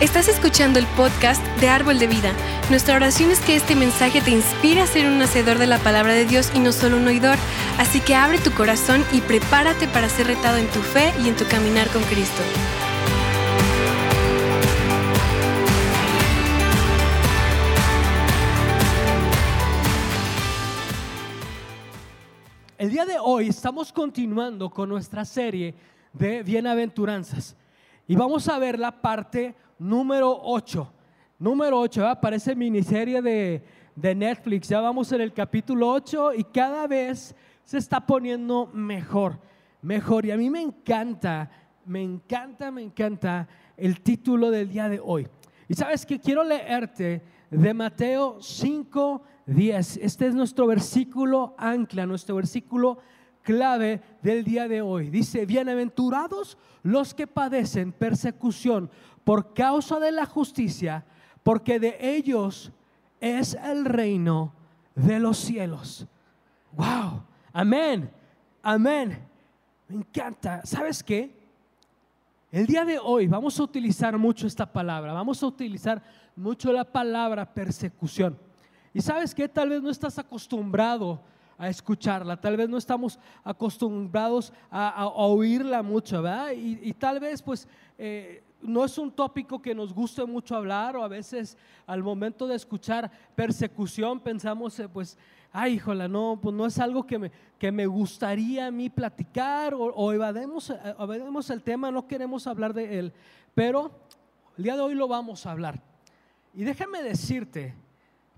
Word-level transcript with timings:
Estás 0.00 0.28
escuchando 0.28 0.78
el 0.78 0.86
podcast 0.96 1.44
de 1.58 1.68
Árbol 1.68 1.98
de 1.98 2.06
Vida. 2.06 2.32
Nuestra 2.70 2.94
oración 2.94 3.32
es 3.32 3.40
que 3.40 3.56
este 3.56 3.74
mensaje 3.74 4.20
te 4.20 4.30
inspire 4.30 4.80
a 4.80 4.86
ser 4.86 5.08
un 5.08 5.20
hacedor 5.20 5.58
de 5.58 5.66
la 5.66 5.78
palabra 5.78 6.12
de 6.12 6.24
Dios 6.24 6.52
y 6.54 6.60
no 6.60 6.70
solo 6.70 6.98
un 6.98 7.08
oidor. 7.08 7.36
Así 7.78 8.00
que 8.00 8.14
abre 8.14 8.38
tu 8.38 8.52
corazón 8.52 9.04
y 9.12 9.20
prepárate 9.20 9.88
para 9.88 10.08
ser 10.08 10.28
retado 10.28 10.56
en 10.58 10.68
tu 10.68 10.78
fe 10.78 11.12
y 11.20 11.28
en 11.28 11.34
tu 11.34 11.44
caminar 11.46 11.88
con 11.88 12.00
Cristo. 12.04 12.40
El 22.78 22.92
día 22.92 23.04
de 23.04 23.18
hoy 23.20 23.48
estamos 23.48 23.92
continuando 23.92 24.70
con 24.70 24.88
nuestra 24.88 25.24
serie 25.24 25.74
de 26.12 26.44
bienaventuranzas 26.44 27.56
y 28.06 28.14
vamos 28.14 28.48
a 28.48 28.60
ver 28.60 28.78
la 28.78 29.02
parte 29.02 29.56
número 29.78 30.38
8. 30.42 30.92
Número 31.38 31.78
8, 31.80 32.18
parece 32.20 32.54
miniserie 32.54 33.22
de, 33.22 33.64
de 33.94 34.14
Netflix. 34.14 34.68
Ya 34.68 34.80
vamos 34.80 35.12
en 35.12 35.20
el 35.20 35.32
capítulo 35.32 35.88
8 35.92 36.34
y 36.34 36.44
cada 36.44 36.86
vez 36.86 37.34
se 37.64 37.78
está 37.78 38.04
poniendo 38.04 38.66
mejor, 38.72 39.38
mejor. 39.82 40.26
Y 40.26 40.32
a 40.32 40.36
mí 40.36 40.50
me 40.50 40.60
encanta, 40.60 41.50
me 41.84 42.02
encanta, 42.02 42.70
me 42.70 42.82
encanta 42.82 43.46
el 43.76 44.00
título 44.00 44.50
del 44.50 44.68
día 44.68 44.88
de 44.88 45.00
hoy. 45.00 45.28
Y 45.68 45.74
sabes 45.74 46.04
que 46.04 46.18
quiero 46.18 46.42
leerte 46.42 47.22
de 47.50 47.74
Mateo 47.74 48.38
5, 48.40 49.22
10. 49.46 49.98
Este 49.98 50.26
es 50.26 50.34
nuestro 50.34 50.66
versículo 50.66 51.54
ancla, 51.56 52.04
nuestro 52.04 52.36
versículo 52.36 52.98
clave 53.42 54.02
del 54.22 54.44
día 54.44 54.68
de 54.68 54.82
hoy. 54.82 55.08
Dice, 55.08 55.46
bienaventurados 55.46 56.58
los 56.82 57.14
que 57.14 57.26
padecen 57.26 57.92
persecución 57.92 58.90
por 59.28 59.52
causa 59.52 60.00
de 60.00 60.10
la 60.10 60.24
justicia, 60.24 61.04
porque 61.42 61.78
de 61.78 61.98
ellos 62.00 62.72
es 63.20 63.52
el 63.62 63.84
reino 63.84 64.54
de 64.94 65.18
los 65.18 65.36
cielos. 65.36 66.06
Wow, 66.72 67.24
amén, 67.52 68.10
amén. 68.62 69.18
Me 69.86 69.96
encanta. 69.96 70.64
¿Sabes 70.64 71.02
qué? 71.02 71.30
El 72.50 72.64
día 72.64 72.86
de 72.86 72.98
hoy 72.98 73.26
vamos 73.26 73.60
a 73.60 73.64
utilizar 73.64 74.16
mucho 74.16 74.46
esta 74.46 74.64
palabra, 74.64 75.12
vamos 75.12 75.42
a 75.42 75.46
utilizar 75.46 76.02
mucho 76.34 76.72
la 76.72 76.84
palabra 76.84 77.44
persecución. 77.52 78.34
Y 78.94 79.02
sabes 79.02 79.34
que 79.34 79.46
tal 79.46 79.68
vez 79.68 79.82
no 79.82 79.90
estás 79.90 80.18
acostumbrado 80.18 81.20
a 81.58 81.68
escucharla, 81.68 82.40
tal 82.40 82.56
vez 82.56 82.66
no 82.66 82.78
estamos 82.78 83.18
acostumbrados 83.44 84.54
a, 84.70 85.06
oírla 85.06 85.82
mucho, 85.82 86.22
¿verdad? 86.22 86.52
Y, 86.52 86.94
tal 86.94 87.20
vez 87.20 87.42
pues 87.42 87.68
eh, 87.98 88.42
no 88.60 88.84
es 88.84 88.98
un 88.98 89.10
tópico 89.10 89.60
que 89.60 89.74
nos 89.74 89.92
guste 89.92 90.24
mucho 90.24 90.56
hablar 90.56 90.96
o 90.96 91.04
a 91.04 91.08
veces 91.08 91.56
al 91.86 92.02
momento 92.02 92.46
de 92.46 92.56
escuchar 92.56 93.10
persecución 93.34 94.20
pensamos, 94.20 94.78
eh, 94.80 94.88
pues, 94.88 95.16
ay, 95.52 95.74
híjola, 95.74 96.08
no, 96.08 96.38
pues 96.40 96.54
no 96.54 96.66
es 96.66 96.78
algo 96.78 97.06
que 97.06 97.18
me, 97.18 97.32
que 97.58 97.70
me 97.70 97.86
gustaría 97.86 98.66
a 98.66 98.70
mí 98.70 98.90
platicar 98.90 99.74
o, 99.74 100.12
evademos, 100.12 100.70
eh, 100.70 100.78
evademos 100.98 101.50
el 101.50 101.62
tema, 101.62 101.90
no 101.90 102.06
queremos 102.06 102.46
hablar 102.46 102.74
de 102.74 102.98
él, 102.98 103.12
pero 103.54 103.92
el 104.56 104.64
día 104.64 104.76
de 104.76 104.82
hoy 104.82 104.94
lo 104.94 105.08
vamos 105.08 105.46
a 105.46 105.52
hablar. 105.52 105.80
Y 106.54 106.64
déjame 106.64 107.02
decirte 107.02 107.74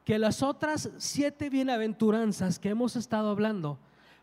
que 0.04 0.18
las 0.18 0.42
otras 0.42 0.90
siete 0.98 1.48
bienaventuranzas 1.48 2.58
que 2.58 2.70
hemos 2.70 2.96
estado 2.96 3.30
hablando 3.30 3.78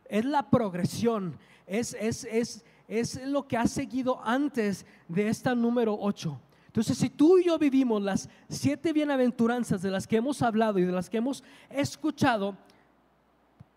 es 0.09 0.25
la 0.25 0.49
progresión, 0.49 1.37
es, 1.65 1.95
es, 1.99 2.23
es 2.25 2.65
es 2.87 3.21
lo 3.25 3.47
que 3.47 3.57
ha 3.57 3.67
seguido 3.67 4.21
antes 4.23 4.85
de 5.07 5.27
esta 5.27 5.53
número 5.53 5.97
8. 5.99 6.39
Entonces, 6.67 6.97
si 6.97 7.09
tú 7.09 7.39
y 7.39 7.45
yo 7.45 7.57
vivimos 7.57 8.01
las 8.01 8.29
siete 8.49 8.93
bienaventuranzas 8.93 9.81
de 9.81 9.91
las 9.91 10.05
que 10.05 10.17
hemos 10.17 10.41
hablado 10.41 10.79
y 10.79 10.83
de 10.83 10.91
las 10.91 11.09
que 11.09 11.17
hemos 11.17 11.43
escuchado, 11.69 12.55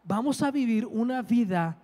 vamos 0.04 0.42
a 0.42 0.50
vivir 0.50 0.86
una 0.86 1.22
vida 1.22 1.78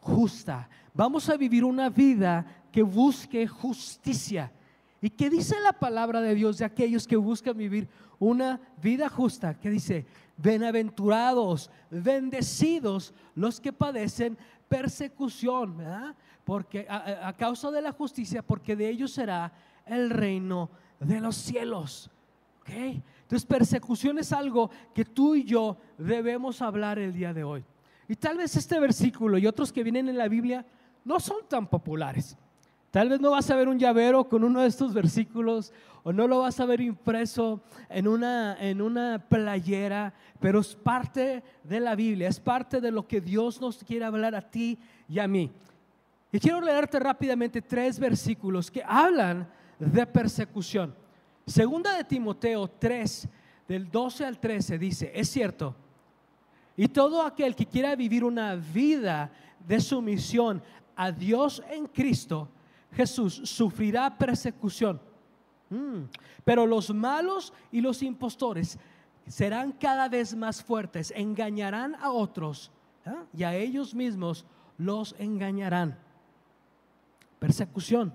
justa. 0.00 0.68
Vamos 0.94 1.28
a 1.28 1.36
vivir 1.36 1.64
una 1.64 1.88
vida 1.88 2.44
que 2.70 2.82
busque 2.82 3.46
justicia. 3.46 4.52
¿Y 5.00 5.10
qué 5.10 5.30
dice 5.30 5.58
la 5.60 5.72
palabra 5.72 6.20
de 6.20 6.34
Dios 6.34 6.58
de 6.58 6.64
aquellos 6.64 7.06
que 7.06 7.16
buscan 7.16 7.56
vivir 7.56 7.88
una 8.18 8.60
vida 8.80 9.08
justa? 9.08 9.58
Que 9.58 9.70
dice, 9.70 10.06
bienaventurados, 10.36 11.70
bendecidos 11.90 13.14
los 13.34 13.60
que 13.60 13.72
padecen 13.72 14.36
persecución, 14.72 15.76
¿verdad? 15.76 16.16
porque 16.44 16.86
a, 16.88 17.30
causa 17.36 17.70
de 17.70 17.82
la 17.82 17.92
justicia, 17.92 18.42
porque 18.42 18.74
de 18.74 18.88
ellos 18.88 19.12
será 19.12 19.52
el 19.84 20.08
reino 20.08 20.70
de 20.98 21.20
los 21.20 21.36
cielos. 21.36 22.10
¿Okay? 22.62 23.02
Entonces, 23.22 23.44
persecución 23.44 24.18
es 24.18 24.32
algo 24.32 24.70
que 24.94 25.04
tú 25.04 25.34
y 25.34 25.44
yo 25.44 25.76
debemos 25.98 26.62
hablar 26.62 26.98
el 26.98 27.12
día 27.12 27.34
de 27.34 27.44
hoy. 27.44 27.64
Y 28.08 28.16
tal 28.16 28.38
vez 28.38 28.56
este 28.56 28.80
versículo 28.80 29.36
y 29.36 29.46
otros 29.46 29.72
que 29.72 29.82
vienen 29.82 30.08
en 30.08 30.16
la 30.16 30.28
Biblia 30.28 30.64
no 31.04 31.20
son 31.20 31.46
tan 31.48 31.66
populares. 31.66 32.38
Tal 32.92 33.08
vez 33.08 33.22
no 33.22 33.30
vas 33.30 33.50
a 33.50 33.56
ver 33.56 33.68
un 33.68 33.78
llavero 33.78 34.28
con 34.28 34.44
uno 34.44 34.60
de 34.60 34.68
estos 34.68 34.92
versículos 34.92 35.72
o 36.02 36.12
no 36.12 36.28
lo 36.28 36.40
vas 36.40 36.60
a 36.60 36.66
ver 36.66 36.82
impreso 36.82 37.62
en 37.88 38.06
una, 38.06 38.54
en 38.60 38.82
una 38.82 39.18
playera, 39.18 40.12
pero 40.38 40.60
es 40.60 40.74
parte 40.74 41.42
de 41.64 41.80
la 41.80 41.94
Biblia, 41.94 42.28
es 42.28 42.38
parte 42.38 42.82
de 42.82 42.90
lo 42.90 43.08
que 43.08 43.22
Dios 43.22 43.58
nos 43.62 43.82
quiere 43.82 44.04
hablar 44.04 44.34
a 44.34 44.42
ti 44.42 44.78
y 45.08 45.18
a 45.18 45.26
mí. 45.26 45.50
Y 46.30 46.38
quiero 46.38 46.60
leerte 46.60 47.00
rápidamente 47.00 47.62
tres 47.62 47.98
versículos 47.98 48.70
que 48.70 48.82
hablan 48.84 49.48
de 49.78 50.04
persecución. 50.04 50.94
Segunda 51.46 51.96
de 51.96 52.04
Timoteo 52.04 52.68
3, 52.68 53.26
del 53.68 53.90
12 53.90 54.26
al 54.26 54.38
13, 54.38 54.78
dice, 54.78 55.10
es 55.14 55.30
cierto, 55.30 55.74
y 56.76 56.88
todo 56.88 57.22
aquel 57.22 57.56
que 57.56 57.64
quiera 57.64 57.96
vivir 57.96 58.22
una 58.22 58.54
vida 58.54 59.32
de 59.66 59.80
sumisión 59.80 60.62
a 60.94 61.10
Dios 61.10 61.62
en 61.70 61.86
Cristo, 61.86 62.50
Jesús 62.92 63.40
sufrirá 63.44 64.16
persecución. 64.16 65.00
Mm. 65.70 66.04
Pero 66.44 66.66
los 66.66 66.92
malos 66.92 67.52
y 67.70 67.80
los 67.80 68.02
impostores 68.02 68.78
serán 69.26 69.72
cada 69.72 70.08
vez 70.08 70.34
más 70.34 70.62
fuertes, 70.62 71.12
engañarán 71.16 71.94
a 71.96 72.10
otros 72.10 72.70
¿ah? 73.06 73.24
y 73.32 73.44
a 73.44 73.54
ellos 73.54 73.94
mismos 73.94 74.44
los 74.78 75.14
engañarán. 75.18 75.98
Persecución. 77.38 78.12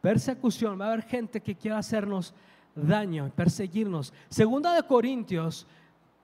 Persecución. 0.00 0.80
Va 0.80 0.86
a 0.86 0.92
haber 0.92 1.02
gente 1.02 1.40
que 1.40 1.56
quiera 1.56 1.78
hacernos 1.78 2.34
daño, 2.74 3.32
perseguirnos. 3.34 4.12
Segunda 4.28 4.74
de 4.74 4.82
Corintios 4.84 5.66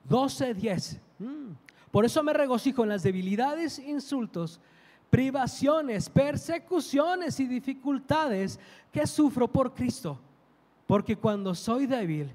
12:10. 0.07 0.99
Mm. 1.19 1.51
Por 1.91 2.05
eso 2.05 2.23
me 2.23 2.33
regocijo 2.33 2.83
en 2.83 2.89
las 2.89 3.03
debilidades, 3.03 3.79
insultos, 3.79 4.59
privaciones, 5.09 6.09
persecuciones 6.09 7.39
y 7.39 7.47
dificultades 7.47 8.59
que 8.91 9.05
sufro 9.07 9.47
por 9.47 9.73
Cristo. 9.73 10.19
Porque 10.87 11.15
cuando 11.15 11.55
soy 11.55 11.85
débil, 11.85 12.31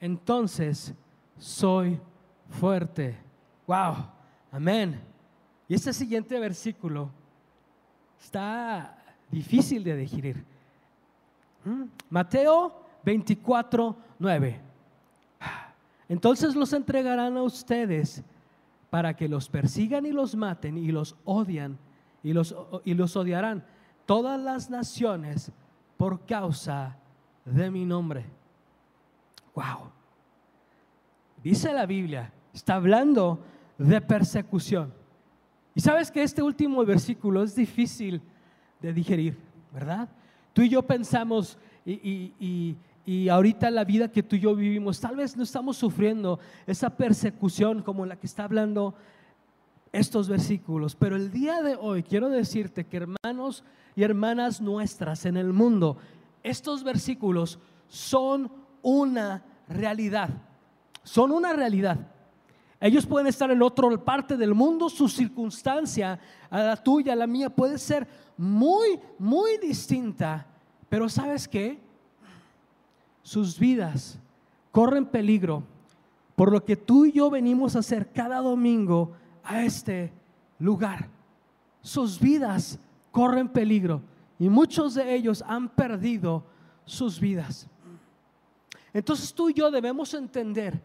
entonces 0.00 0.94
soy 1.38 2.00
fuerte. 2.48 3.16
Wow. 3.66 4.06
Amén. 4.50 5.00
Y 5.68 5.74
este 5.74 5.92
siguiente 5.92 6.38
versículo 6.38 7.10
está 8.20 8.96
difícil 9.30 9.82
de 9.82 9.96
digerir. 9.96 10.44
¿Mm? 11.64 11.84
Mateo 12.10 12.84
24, 13.04 13.96
9. 14.18 14.60
Entonces 16.08 16.54
los 16.54 16.72
entregarán 16.72 17.36
a 17.36 17.42
ustedes 17.42 18.22
para 18.90 19.14
que 19.16 19.28
los 19.28 19.48
persigan 19.48 20.04
y 20.04 20.12
los 20.12 20.34
maten 20.34 20.76
y 20.76 20.92
los 20.92 21.16
odian 21.24 21.78
y 22.22 22.32
los, 22.32 22.54
y 22.84 22.94
los 22.94 23.16
odiarán 23.16 23.64
todas 24.06 24.40
las 24.40 24.70
naciones 24.70 25.50
por 25.96 26.24
causa 26.26 26.96
de 27.44 27.70
mi 27.70 27.84
nombre. 27.84 28.24
Wow. 29.54 29.90
Dice 31.42 31.72
la 31.72 31.86
Biblia, 31.86 32.32
está 32.52 32.74
hablando 32.74 33.40
de 33.78 34.00
persecución. 34.00 34.92
Y 35.74 35.80
sabes 35.80 36.10
que 36.10 36.22
este 36.22 36.42
último 36.42 36.84
versículo 36.84 37.42
es 37.42 37.54
difícil 37.54 38.20
de 38.80 38.92
digerir, 38.92 39.38
¿verdad? 39.72 40.08
Tú 40.52 40.62
y 40.62 40.68
yo 40.68 40.82
pensamos, 40.82 41.56
y, 41.84 42.76
ahorita 43.30 43.70
la 43.70 43.84
vida 43.84 44.08
que 44.08 44.22
tú 44.22 44.36
y 44.36 44.40
yo 44.40 44.54
vivimos, 44.54 45.00
tal 45.00 45.16
vez 45.16 45.36
no 45.36 45.42
estamos 45.42 45.76
sufriendo 45.76 46.38
esa 46.66 46.90
persecución 46.90 47.82
como 47.82 48.06
la 48.06 48.16
que 48.16 48.26
está 48.26 48.44
hablando 48.44 48.94
estos 49.92 50.28
versículos, 50.28 50.96
pero 50.96 51.16
el 51.16 51.30
día 51.30 51.62
de 51.62 51.76
hoy 51.76 52.02
quiero 52.02 52.30
decirte 52.30 52.86
que 52.86 52.98
hermanos 52.98 53.62
y 53.94 54.02
hermanas 54.02 54.60
nuestras 54.60 55.26
en 55.26 55.36
el 55.36 55.52
mundo, 55.52 55.98
estos 56.42 56.82
versículos 56.82 57.58
son 57.88 58.50
una 58.82 59.44
realidad, 59.68 60.30
son 61.02 61.30
una 61.30 61.52
realidad. 61.52 61.98
Ellos 62.80 63.06
pueden 63.06 63.28
estar 63.28 63.50
en 63.50 63.62
otra 63.62 63.88
parte 63.98 64.36
del 64.36 64.54
mundo, 64.54 64.88
su 64.88 65.08
circunstancia, 65.08 66.18
a 66.50 66.62
la 66.62 66.76
tuya, 66.76 67.12
a 67.12 67.16
la 67.16 67.26
mía, 67.28 67.48
puede 67.48 67.78
ser 67.78 68.08
muy, 68.36 68.98
muy 69.18 69.58
distinta. 69.58 70.46
Pero 70.88 71.08
¿sabes 71.08 71.46
qué? 71.46 71.78
sus 73.22 73.58
vidas 73.58 74.18
corren 74.70 75.06
peligro 75.06 75.62
por 76.34 76.50
lo 76.50 76.64
que 76.64 76.76
tú 76.76 77.04
y 77.04 77.12
yo 77.12 77.30
venimos 77.30 77.76
a 77.76 77.80
hacer 77.80 78.10
cada 78.12 78.38
domingo 78.38 79.12
a 79.44 79.62
este 79.62 80.12
lugar. 80.58 81.08
Sus 81.80 82.18
vidas 82.18 82.78
corren 83.10 83.48
peligro 83.48 84.02
y 84.38 84.48
muchos 84.48 84.94
de 84.94 85.14
ellos 85.14 85.42
han 85.46 85.68
perdido 85.68 86.44
sus 86.84 87.20
vidas. 87.20 87.68
Entonces 88.92 89.32
tú 89.32 89.48
y 89.48 89.54
yo 89.54 89.70
debemos 89.70 90.12
entender 90.14 90.80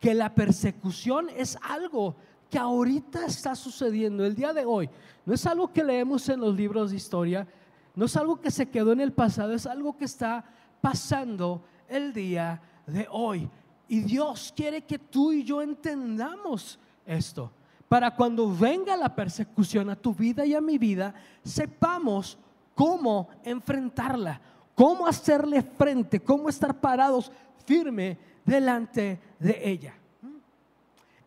que 0.00 0.14
la 0.14 0.34
persecución 0.34 1.28
es 1.36 1.56
algo 1.62 2.16
que 2.50 2.58
ahorita 2.58 3.24
está 3.24 3.54
sucediendo 3.54 4.26
el 4.26 4.34
día 4.34 4.52
de 4.52 4.64
hoy. 4.64 4.90
No 5.24 5.32
es 5.32 5.46
algo 5.46 5.72
que 5.72 5.84
leemos 5.84 6.28
en 6.28 6.40
los 6.40 6.54
libros 6.54 6.90
de 6.90 6.96
historia, 6.96 7.46
no 7.94 8.06
es 8.06 8.16
algo 8.16 8.40
que 8.40 8.50
se 8.50 8.68
quedó 8.68 8.92
en 8.92 9.00
el 9.00 9.12
pasado, 9.12 9.54
es 9.54 9.66
algo 9.66 9.96
que 9.96 10.04
está 10.04 10.44
pasando 10.80 11.64
el 11.88 12.12
día 12.12 12.60
de 12.86 13.06
hoy. 13.10 13.48
Y 13.88 14.00
Dios 14.00 14.52
quiere 14.56 14.82
que 14.82 14.98
tú 14.98 15.32
y 15.32 15.44
yo 15.44 15.62
entendamos 15.62 16.78
esto. 17.06 17.50
Para 17.92 18.10
cuando 18.10 18.50
venga 18.50 18.96
la 18.96 19.14
persecución 19.14 19.90
a 19.90 19.96
tu 19.96 20.14
vida 20.14 20.46
y 20.46 20.54
a 20.54 20.62
mi 20.62 20.78
vida, 20.78 21.12
sepamos 21.44 22.38
cómo 22.74 23.28
enfrentarla, 23.44 24.40
cómo 24.74 25.06
hacerle 25.06 25.60
frente, 25.60 26.18
cómo 26.18 26.48
estar 26.48 26.80
parados 26.80 27.30
firme 27.66 28.16
delante 28.46 29.20
de 29.38 29.60
ella. 29.62 29.94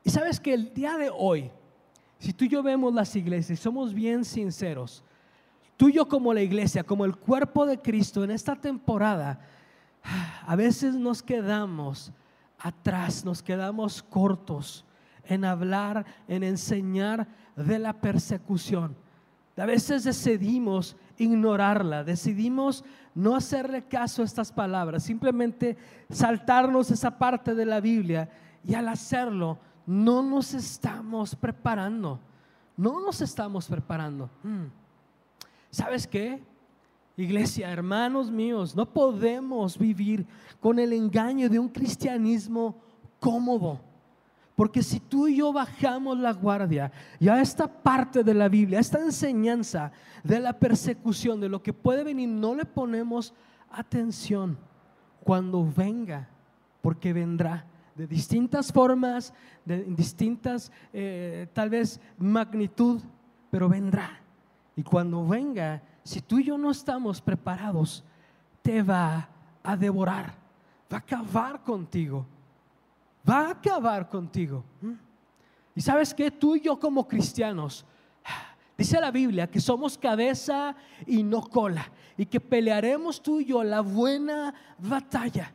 Y 0.03 0.09
sabes 0.09 0.39
que 0.39 0.55
el 0.55 0.73
día 0.73 0.97
de 0.97 1.11
hoy, 1.15 1.51
si 2.17 2.33
tú 2.33 2.45
y 2.45 2.49
yo 2.49 2.63
vemos 2.63 2.91
las 2.95 3.15
iglesias, 3.15 3.59
somos 3.59 3.93
bien 3.93 4.25
sinceros, 4.25 5.03
tú 5.77 5.89
y 5.89 5.93
yo 5.93 6.07
como 6.07 6.33
la 6.33 6.41
iglesia, 6.41 6.83
como 6.83 7.05
el 7.05 7.15
cuerpo 7.15 7.67
de 7.67 7.79
Cristo 7.79 8.23
en 8.23 8.31
esta 8.31 8.55
temporada, 8.55 9.39
a 10.47 10.55
veces 10.55 10.95
nos 10.95 11.21
quedamos 11.21 12.11
atrás, 12.57 13.23
nos 13.23 13.43
quedamos 13.43 14.01
cortos 14.01 14.83
en 15.27 15.45
hablar, 15.45 16.05
en 16.27 16.43
enseñar 16.43 17.27
de 17.55 17.79
la 17.79 17.93
persecución. 17.93 18.95
A 19.57 19.65
veces 19.65 20.03
decidimos 20.03 20.97
ignorarla, 21.17 22.03
decidimos 22.03 22.83
no 23.13 23.35
hacerle 23.35 23.83
caso 23.83 24.21
a 24.21 24.25
estas 24.25 24.51
palabras, 24.51 25.03
simplemente 25.03 25.77
saltarnos 26.09 26.91
esa 26.91 27.17
parte 27.17 27.55
de 27.55 27.65
la 27.65 27.79
Biblia 27.79 28.29
y 28.63 28.73
al 28.73 28.89
hacerlo 28.89 29.57
no 29.85 30.21
nos 30.21 30.53
estamos 30.53 31.35
preparando, 31.35 32.19
no 32.75 32.99
nos 32.99 33.21
estamos 33.21 33.67
preparando. 33.67 34.29
Mm. 34.43 34.65
¿Sabes 35.69 36.05
qué? 36.07 36.43
Iglesia, 37.17 37.71
hermanos 37.71 38.29
míos, 38.29 38.75
no 38.75 38.85
podemos 38.85 39.77
vivir 39.77 40.27
con 40.59 40.79
el 40.79 40.91
engaño 40.91 41.49
de 41.49 41.59
un 41.59 41.69
cristianismo 41.69 42.75
cómodo. 43.19 43.79
Porque 44.55 44.81
si 44.81 45.01
tú 45.01 45.27
y 45.27 45.37
yo 45.37 45.51
bajamos 45.51 46.17
la 46.17 46.31
guardia 46.31 46.91
y 47.19 47.27
a 47.27 47.41
esta 47.41 47.67
parte 47.67 48.23
de 48.23 48.33
la 48.33 48.47
Biblia, 48.47 48.77
a 48.77 48.81
esta 48.81 49.01
enseñanza 49.01 49.91
de 50.23 50.39
la 50.39 50.53
persecución, 50.53 51.41
de 51.41 51.49
lo 51.49 51.61
que 51.61 51.73
puede 51.73 52.05
venir, 52.05 52.29
no 52.29 52.55
le 52.55 52.63
ponemos 52.63 53.33
atención 53.69 54.57
cuando 55.23 55.69
venga, 55.75 56.29
porque 56.81 57.11
vendrá 57.11 57.65
de 57.95 58.07
distintas 58.07 58.71
formas, 58.71 59.33
de 59.65 59.83
distintas 59.83 60.71
eh, 60.93 61.47
tal 61.53 61.69
vez 61.69 61.99
magnitud, 62.17 63.01
pero 63.49 63.67
vendrá. 63.67 64.21
Y 64.75 64.83
cuando 64.83 65.25
venga, 65.27 65.81
si 66.03 66.21
tú 66.21 66.39
y 66.39 66.45
yo 66.45 66.57
no 66.57 66.71
estamos 66.71 67.21
preparados, 67.21 68.03
te 68.61 68.81
va 68.83 69.29
a 69.63 69.75
devorar, 69.75 70.33
va 70.91 70.97
a 70.97 70.99
acabar 70.99 71.61
contigo 71.61 72.25
va 73.27 73.47
a 73.47 73.51
acabar 73.51 74.09
contigo. 74.09 74.63
Y 75.75 75.81
sabes 75.81 76.13
que 76.13 76.31
tú 76.31 76.55
y 76.55 76.61
yo 76.61 76.79
como 76.79 77.07
cristianos, 77.07 77.85
dice 78.77 78.99
la 78.99 79.11
Biblia 79.11 79.47
que 79.47 79.59
somos 79.59 79.97
cabeza 79.97 80.75
y 81.05 81.23
no 81.23 81.41
cola, 81.41 81.89
y 82.17 82.25
que 82.25 82.39
pelearemos 82.39 83.21
tú 83.21 83.39
y 83.39 83.45
yo 83.45 83.63
la 83.63 83.81
buena 83.81 84.53
batalla. 84.77 85.51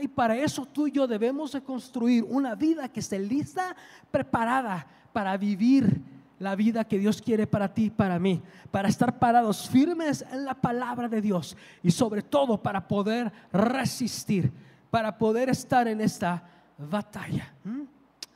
Y 0.00 0.08
para 0.08 0.36
eso 0.36 0.66
tú 0.66 0.86
y 0.86 0.92
yo 0.92 1.06
debemos 1.06 1.52
de 1.52 1.62
construir 1.62 2.24
una 2.24 2.54
vida 2.54 2.88
que 2.88 3.00
esté 3.00 3.18
lista, 3.18 3.74
preparada 4.10 4.86
para 5.12 5.36
vivir 5.36 6.00
la 6.38 6.54
vida 6.54 6.84
que 6.84 6.98
Dios 6.98 7.20
quiere 7.20 7.46
para 7.46 7.72
ti 7.72 7.84
y 7.84 7.90
para 7.90 8.18
mí, 8.18 8.42
para 8.70 8.88
estar 8.88 9.18
parados 9.18 9.68
firmes 9.68 10.24
en 10.32 10.46
la 10.46 10.54
palabra 10.54 11.06
de 11.06 11.20
Dios 11.20 11.56
y 11.82 11.90
sobre 11.90 12.22
todo 12.22 12.62
para 12.62 12.88
poder 12.88 13.30
resistir, 13.52 14.50
para 14.90 15.16
poder 15.18 15.50
estar 15.50 15.86
en 15.86 16.00
esta 16.00 16.42
batalla. 16.88 17.52
¿Mm? 17.64 17.82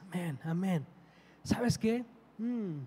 Amén, 0.00 0.38
amén. 0.44 0.86
¿Sabes 1.42 1.78
qué? 1.78 2.04
Mm. 2.38 2.80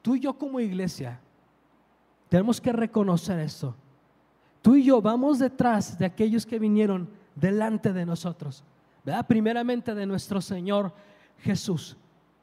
Tú 0.00 0.16
y 0.16 0.20
yo 0.20 0.36
como 0.36 0.60
iglesia 0.60 1.20
tenemos 2.28 2.60
que 2.60 2.72
reconocer 2.72 3.38
esto. 3.38 3.74
Tú 4.60 4.76
y 4.76 4.84
yo 4.84 5.02
vamos 5.02 5.38
detrás 5.38 5.98
de 5.98 6.06
aquellos 6.06 6.46
que 6.46 6.58
vinieron 6.58 7.08
delante 7.34 7.92
de 7.92 8.06
nosotros, 8.06 8.64
¿verdad? 9.04 9.26
Primeramente 9.26 9.94
de 9.94 10.06
nuestro 10.06 10.40
Señor 10.40 10.92
Jesús, 11.38 11.96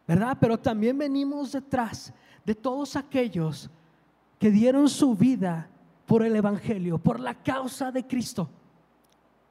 ¿verdad? 0.07 0.37
Pero 0.39 0.57
también 0.59 0.97
venimos 0.97 1.51
detrás 1.51 2.13
de 2.45 2.55
todos 2.55 2.95
aquellos 2.95 3.69
que 4.37 4.51
dieron 4.51 4.89
su 4.89 5.15
vida 5.15 5.69
por 6.05 6.23
el 6.23 6.35
Evangelio, 6.35 6.97
por 6.97 7.19
la 7.19 7.35
causa 7.35 7.91
de 7.91 8.05
Cristo 8.05 8.49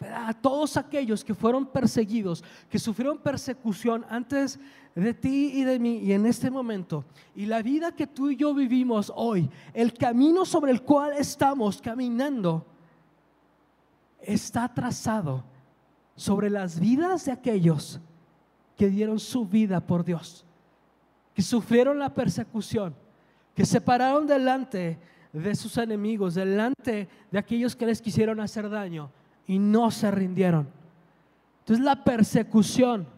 a 0.01 0.33
todos 0.33 0.77
aquellos 0.77 1.25
que 1.25 1.35
fueron 1.35 1.67
perseguidos, 1.67 2.45
que 2.71 2.79
sufrieron 2.79 3.19
persecución 3.19 4.05
antes 4.09 4.59
de 4.95 5.15
ti 5.15 5.53
y 5.55 5.65
de 5.65 5.79
mí 5.79 5.99
y 5.99 6.13
en 6.13 6.27
este 6.27 6.51
momento, 6.51 7.05
y 7.35 7.47
la 7.47 7.63
vida 7.63 7.93
que 7.93 8.07
tú 8.07 8.31
y 8.31 8.37
yo 8.37 8.55
vivimos 8.55 9.13
hoy, 9.15 9.51
el 9.75 9.93
camino 9.93 10.45
sobre 10.45 10.73
el 10.73 10.83
cual 10.83 11.13
estamos 11.19 11.81
caminando, 11.81 12.65
está 14.21 14.73
trazado 14.73 15.45
sobre 16.15 16.51
las 16.51 16.79
vidas 16.79 17.25
de 17.25 17.33
aquellos 17.33 18.01
que 18.77 18.89
dieron 18.89 19.19
su 19.19 19.47
vida 19.47 19.85
por 19.85 20.05
Dios, 20.05 20.45
que 21.35 21.43
sufrieron 21.43 21.99
la 21.99 22.15
persecución, 22.15 22.95
que 23.55 23.67
se 23.67 23.81
pararon 23.81 24.27
delante 24.27 24.99
de 25.33 25.55
sus 25.55 25.77
enemigos, 25.77 26.35
delante 26.35 27.09
de 27.31 27.39
aquellos 27.39 27.75
que 27.75 27.87
les 27.87 28.01
quisieron 28.01 28.41
hacer 28.41 28.69
daño 28.69 29.11
y 29.49 29.59
no 29.59 29.91
se 29.91 30.11
rindieron. 30.13 30.69
Entonces 31.61 31.85
la 31.85 32.05
persecución 32.05 33.09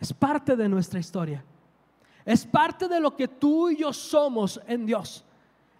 es 0.00 0.12
parte 0.12 0.56
de 0.56 0.68
nuestra 0.68 0.98
historia. 0.98 1.44
Es 2.24 2.44
parte 2.44 2.88
de 2.88 2.98
lo 2.98 3.14
que 3.14 3.28
tú 3.28 3.68
y 3.68 3.76
yo 3.76 3.92
somos 3.92 4.60
en 4.66 4.86
Dios. 4.86 5.24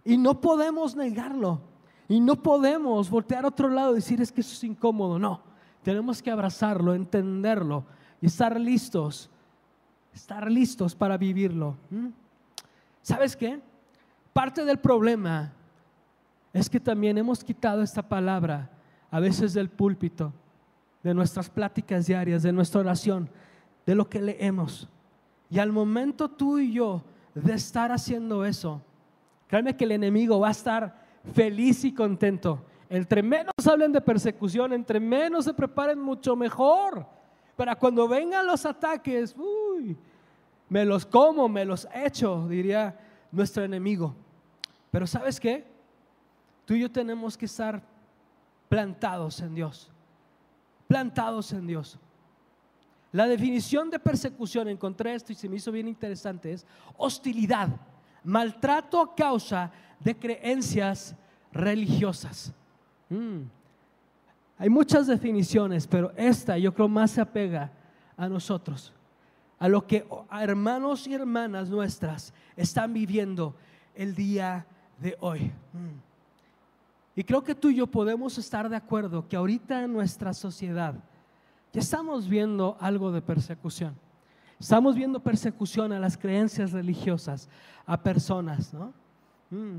Y 0.04 0.18
no 0.18 0.40
podemos 0.40 0.94
negarlo. 0.94 1.60
Y 2.06 2.20
no 2.20 2.36
podemos 2.36 3.08
voltear 3.08 3.46
a 3.46 3.48
otro 3.48 3.68
lado 3.68 3.92
y 3.92 3.96
decir 3.96 4.20
es 4.20 4.30
que 4.30 4.42
eso 4.42 4.52
es 4.52 4.62
incómodo. 4.64 5.18
No, 5.18 5.40
tenemos 5.82 6.22
que 6.22 6.30
abrazarlo, 6.30 6.94
entenderlo 6.94 7.84
y 8.20 8.26
estar 8.26 8.60
listos. 8.60 9.30
Estar 10.12 10.50
listos 10.50 10.94
para 10.94 11.16
vivirlo. 11.16 11.76
¿Mm? 11.90 12.08
¿Sabes 13.00 13.34
qué? 13.34 13.60
Parte 14.34 14.64
del 14.64 14.78
problema 14.78 15.52
es 16.52 16.68
que 16.68 16.78
también 16.78 17.16
hemos 17.16 17.42
quitado 17.42 17.82
esta 17.82 18.06
palabra 18.06 18.70
a 19.14 19.20
veces 19.20 19.54
del 19.54 19.70
púlpito, 19.70 20.32
de 21.04 21.14
nuestras 21.14 21.48
pláticas 21.48 22.06
diarias, 22.06 22.42
de 22.42 22.52
nuestra 22.52 22.80
oración, 22.80 23.30
de 23.86 23.94
lo 23.94 24.08
que 24.08 24.20
leemos. 24.20 24.88
Y 25.48 25.60
al 25.60 25.70
momento 25.70 26.28
tú 26.28 26.58
y 26.58 26.72
yo 26.72 27.04
de 27.32 27.54
estar 27.54 27.92
haciendo 27.92 28.44
eso, 28.44 28.82
créeme 29.46 29.76
que 29.76 29.84
el 29.84 29.92
enemigo 29.92 30.40
va 30.40 30.48
a 30.48 30.50
estar 30.50 31.00
feliz 31.32 31.84
y 31.84 31.94
contento. 31.94 32.64
Entre 32.88 33.22
menos 33.22 33.52
hablen 33.64 33.92
de 33.92 34.00
persecución, 34.00 34.72
entre 34.72 34.98
menos 34.98 35.44
se 35.44 35.54
preparen, 35.54 36.00
mucho 36.00 36.34
mejor. 36.34 37.06
Para 37.54 37.76
cuando 37.76 38.08
vengan 38.08 38.44
los 38.44 38.66
ataques, 38.66 39.32
uy, 39.38 39.96
me 40.68 40.84
los 40.84 41.06
como, 41.06 41.48
me 41.48 41.64
los 41.64 41.86
echo, 41.94 42.48
diría 42.48 42.98
nuestro 43.30 43.62
enemigo. 43.62 44.12
Pero 44.90 45.06
¿sabes 45.06 45.38
qué? 45.38 45.64
Tú 46.64 46.74
y 46.74 46.80
yo 46.80 46.90
tenemos 46.90 47.38
que 47.38 47.46
estar 47.46 47.93
plantados 48.74 49.40
en 49.40 49.54
Dios. 49.54 49.88
Plantados 50.88 51.52
en 51.52 51.64
Dios. 51.64 51.96
La 53.12 53.28
definición 53.28 53.88
de 53.88 54.00
persecución, 54.00 54.68
encontré 54.68 55.14
esto 55.14 55.30
y 55.30 55.36
se 55.36 55.48
me 55.48 55.56
hizo 55.56 55.70
bien 55.70 55.86
interesante, 55.86 56.52
es 56.52 56.66
hostilidad, 56.96 57.68
maltrato 58.24 59.00
a 59.00 59.14
causa 59.14 59.70
de 60.00 60.18
creencias 60.18 61.14
religiosas. 61.52 62.52
Mm. 63.10 63.42
Hay 64.58 64.68
muchas 64.68 65.06
definiciones, 65.06 65.86
pero 65.86 66.12
esta 66.16 66.58
yo 66.58 66.74
creo 66.74 66.88
más 66.88 67.12
se 67.12 67.20
apega 67.20 67.70
a 68.16 68.28
nosotros, 68.28 68.92
a 69.60 69.68
lo 69.68 69.86
que 69.86 70.04
hermanos 70.32 71.06
y 71.06 71.14
hermanas 71.14 71.70
nuestras 71.70 72.34
están 72.56 72.92
viviendo 72.92 73.54
el 73.94 74.16
día 74.16 74.66
de 74.98 75.16
hoy. 75.20 75.52
Mm. 75.72 76.13
Y 77.16 77.22
creo 77.22 77.42
que 77.42 77.54
tú 77.54 77.70
y 77.70 77.76
yo 77.76 77.86
podemos 77.86 78.38
estar 78.38 78.68
de 78.68 78.76
acuerdo 78.76 79.28
que 79.28 79.36
ahorita 79.36 79.84
en 79.84 79.92
nuestra 79.92 80.34
sociedad 80.34 80.94
ya 81.72 81.80
estamos 81.80 82.28
viendo 82.28 82.76
algo 82.80 83.12
de 83.12 83.22
persecución. 83.22 83.96
Estamos 84.58 84.94
viendo 84.94 85.20
persecución 85.20 85.92
a 85.92 85.98
las 85.98 86.16
creencias 86.16 86.72
religiosas, 86.72 87.48
a 87.86 88.00
personas, 88.02 88.72
¿no? 88.72 88.92
Mm. 89.50 89.78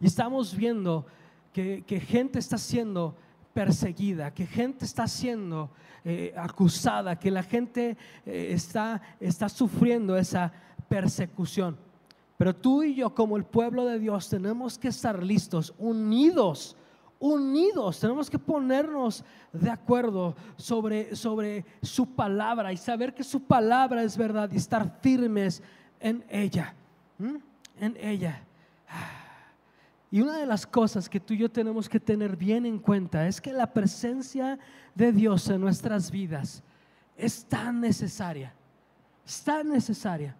Y 0.00 0.06
estamos 0.06 0.54
viendo 0.54 1.06
que, 1.52 1.82
gente 2.06 2.38
está 2.38 2.56
siendo 2.56 3.16
perseguida, 3.52 4.32
que 4.32 4.46
gente 4.46 4.84
está 4.84 5.06
siendo 5.06 5.70
eh, 6.04 6.32
acusada, 6.36 7.18
que 7.18 7.30
la 7.30 7.42
gente 7.42 7.96
eh, 8.24 8.50
está, 8.52 9.02
está 9.18 9.48
sufriendo 9.48 10.16
esa 10.16 10.52
persecución. 10.88 11.76
Pero 12.40 12.56
tú 12.56 12.82
y 12.82 12.94
yo 12.94 13.14
como 13.14 13.36
el 13.36 13.44
pueblo 13.44 13.84
de 13.84 13.98
Dios 13.98 14.30
tenemos 14.30 14.78
que 14.78 14.88
estar 14.88 15.22
listos, 15.22 15.74
unidos, 15.76 16.74
unidos. 17.18 18.00
Tenemos 18.00 18.30
que 18.30 18.38
ponernos 18.38 19.22
de 19.52 19.68
acuerdo 19.68 20.34
sobre, 20.56 21.14
sobre 21.14 21.66
su 21.82 22.06
palabra 22.14 22.72
y 22.72 22.78
saber 22.78 23.12
que 23.12 23.24
su 23.24 23.42
palabra 23.42 24.02
es 24.02 24.16
verdad 24.16 24.48
y 24.50 24.56
estar 24.56 25.00
firmes 25.02 25.62
en 26.00 26.24
ella. 26.30 26.74
En 27.78 27.94
ella. 28.00 28.42
Y 30.10 30.22
una 30.22 30.38
de 30.38 30.46
las 30.46 30.66
cosas 30.66 31.10
que 31.10 31.20
tú 31.20 31.34
y 31.34 31.36
yo 31.40 31.50
tenemos 31.50 31.90
que 31.90 32.00
tener 32.00 32.38
bien 32.38 32.64
en 32.64 32.78
cuenta 32.78 33.28
es 33.28 33.38
que 33.38 33.52
la 33.52 33.70
presencia 33.70 34.58
de 34.94 35.12
Dios 35.12 35.46
en 35.50 35.60
nuestras 35.60 36.10
vidas 36.10 36.62
es 37.18 37.44
tan 37.44 37.82
necesaria, 37.82 38.54
es 39.26 39.42
tan 39.42 39.68
necesaria 39.68 40.34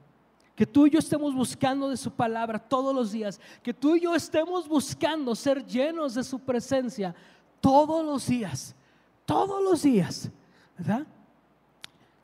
que 0.60 0.66
tú 0.66 0.86
y 0.86 0.90
yo 0.90 0.98
estemos 0.98 1.34
buscando 1.34 1.88
de 1.88 1.96
su 1.96 2.10
palabra 2.10 2.58
todos 2.58 2.94
los 2.94 3.12
días, 3.12 3.40
que 3.62 3.72
tú 3.72 3.96
y 3.96 4.00
yo 4.00 4.14
estemos 4.14 4.68
buscando 4.68 5.34
ser 5.34 5.64
llenos 5.64 6.12
de 6.12 6.22
su 6.22 6.38
presencia 6.38 7.14
todos 7.62 8.04
los 8.04 8.26
días, 8.26 8.76
todos 9.24 9.64
los 9.64 9.80
días, 9.80 10.30
¿verdad? 10.76 11.06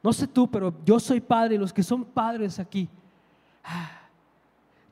No 0.03 0.13
sé 0.13 0.27
tú, 0.27 0.51
pero 0.51 0.75
yo 0.85 1.01
soy 1.01 1.19
padre 1.19 1.55
y 1.55 1.59
los 1.59 1.73
que 1.73 1.83
son 1.83 2.05
padres 2.05 2.59
aquí. 2.59 2.91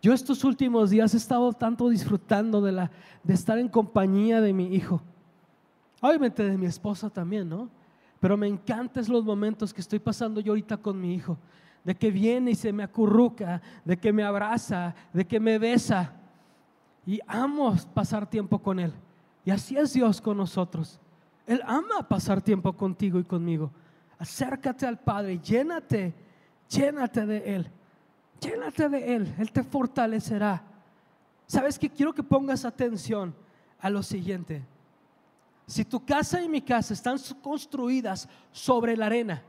Yo 0.01 0.15
estos 0.15 0.43
últimos 0.43 0.89
días 0.89 1.13
he 1.13 1.19
estado 1.19 1.53
tanto 1.53 1.91
disfrutando 1.91 2.63
de, 2.63 2.73
la, 2.73 2.91
de 3.23 3.35
estar 3.35 3.59
en 3.59 3.69
compañía 3.69 4.41
de 4.41 4.55
mi 4.55 4.75
hijo. 4.75 5.03
Obviamente 6.01 6.45
de 6.45 6.57
mi 6.57 6.65
esposa 6.65 7.11
también, 7.11 7.51
¿no? 7.51 7.69
Pero 8.21 8.39
me 8.39 8.49
encantan 8.49 9.05
los 9.07 9.23
momentos 9.23 9.75
que 9.75 9.83
estoy 9.83 9.99
pasando 9.99 10.41
yo 10.41 10.53
ahorita 10.53 10.79
con 10.79 10.99
mi 10.99 11.13
hijo 11.15 11.37
de 11.85 11.95
que 11.95 12.11
viene 12.11 12.53
y 12.53 12.55
se 12.55 12.73
me 12.73 12.83
acurruca, 12.83 13.61
de 13.85 13.97
que 13.97 14.13
me 14.13 14.25
abraza, 14.25 14.95
de 15.13 15.27
que 15.27 15.39
me 15.39 15.59
besa. 15.59 16.13
Y 17.07 17.21
amo 17.27 17.77
pasar 17.93 18.29
tiempo 18.29 18.59
con 18.59 18.81
Él. 18.81 18.93
Y 19.45 19.51
así 19.51 19.77
es 19.77 19.93
Dios 19.93 20.21
con 20.21 20.39
nosotros. 20.39 20.99
Él 21.47 21.63
ama 21.67 22.09
pasar 22.09 22.41
tiempo 22.41 22.73
contigo 22.73 23.19
y 23.19 23.25
conmigo. 23.25 23.71
Acércate 24.19 24.87
al 24.87 24.99
Padre, 24.99 25.39
llénate, 25.39 26.15
llénate 26.69 27.27
de 27.27 27.55
Él. 27.55 27.71
Llénate 28.41 28.89
de 28.89 29.17
Él, 29.17 29.35
Él 29.39 29.53
te 29.53 29.63
fortalecerá. 29.63 30.63
¿Sabes 31.47 31.79
que 31.79 31.91
Quiero 31.91 32.15
que 32.15 32.23
pongas 32.23 32.65
atención 32.65 33.35
a 33.85 33.91
lo 33.91 34.03
siguiente. 34.03 34.63
Si 35.67 35.85
tu 35.85 36.03
casa 36.03 36.41
y 36.41 36.49
mi 36.49 36.63
casa 36.63 36.95
están 36.95 37.19
construidas 37.43 38.27
sobre 38.51 38.97
la 38.97 39.07
arena, 39.07 39.43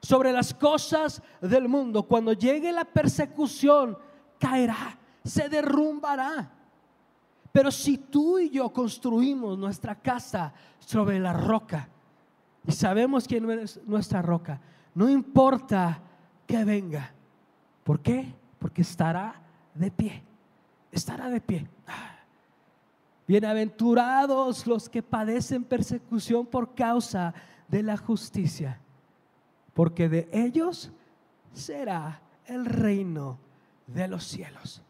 sobre 0.00 0.32
las 0.32 0.54
cosas 0.54 1.22
del 1.40 1.68
mundo. 1.68 2.04
Cuando 2.04 2.32
llegue 2.32 2.72
la 2.72 2.84
persecución, 2.84 3.96
caerá, 4.38 4.98
se 5.24 5.48
derrumbará. 5.48 6.52
Pero 7.52 7.70
si 7.70 7.98
tú 7.98 8.38
y 8.38 8.50
yo 8.50 8.70
construimos 8.70 9.58
nuestra 9.58 9.94
casa 9.94 10.52
sobre 10.78 11.18
la 11.18 11.32
roca, 11.32 11.88
y 12.64 12.72
sabemos 12.72 13.26
quién 13.26 13.48
es 13.50 13.80
nuestra 13.86 14.22
roca, 14.22 14.60
no 14.94 15.08
importa 15.08 16.00
que 16.46 16.64
venga. 16.64 17.12
¿Por 17.82 18.00
qué? 18.00 18.34
Porque 18.58 18.82
estará 18.82 19.40
de 19.74 19.90
pie. 19.90 20.22
Estará 20.92 21.28
de 21.30 21.40
pie. 21.40 21.66
Bienaventurados 23.26 24.66
los 24.66 24.88
que 24.88 25.02
padecen 25.02 25.64
persecución 25.64 26.46
por 26.46 26.74
causa 26.74 27.34
de 27.68 27.82
la 27.82 27.96
justicia 27.96 28.80
porque 29.78 30.08
de 30.08 30.28
ellos 30.32 30.90
será 31.52 32.20
el 32.46 32.64
reino 32.64 33.38
de 33.86 34.08
los 34.08 34.24
cielos. 34.24 34.82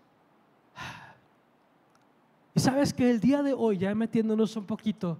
Y 2.54 2.60
sabes 2.60 2.94
que 2.94 3.10
el 3.10 3.20
día 3.20 3.42
de 3.42 3.52
hoy, 3.52 3.76
ya 3.76 3.94
metiéndonos 3.94 4.56
un 4.56 4.64
poquito 4.64 5.18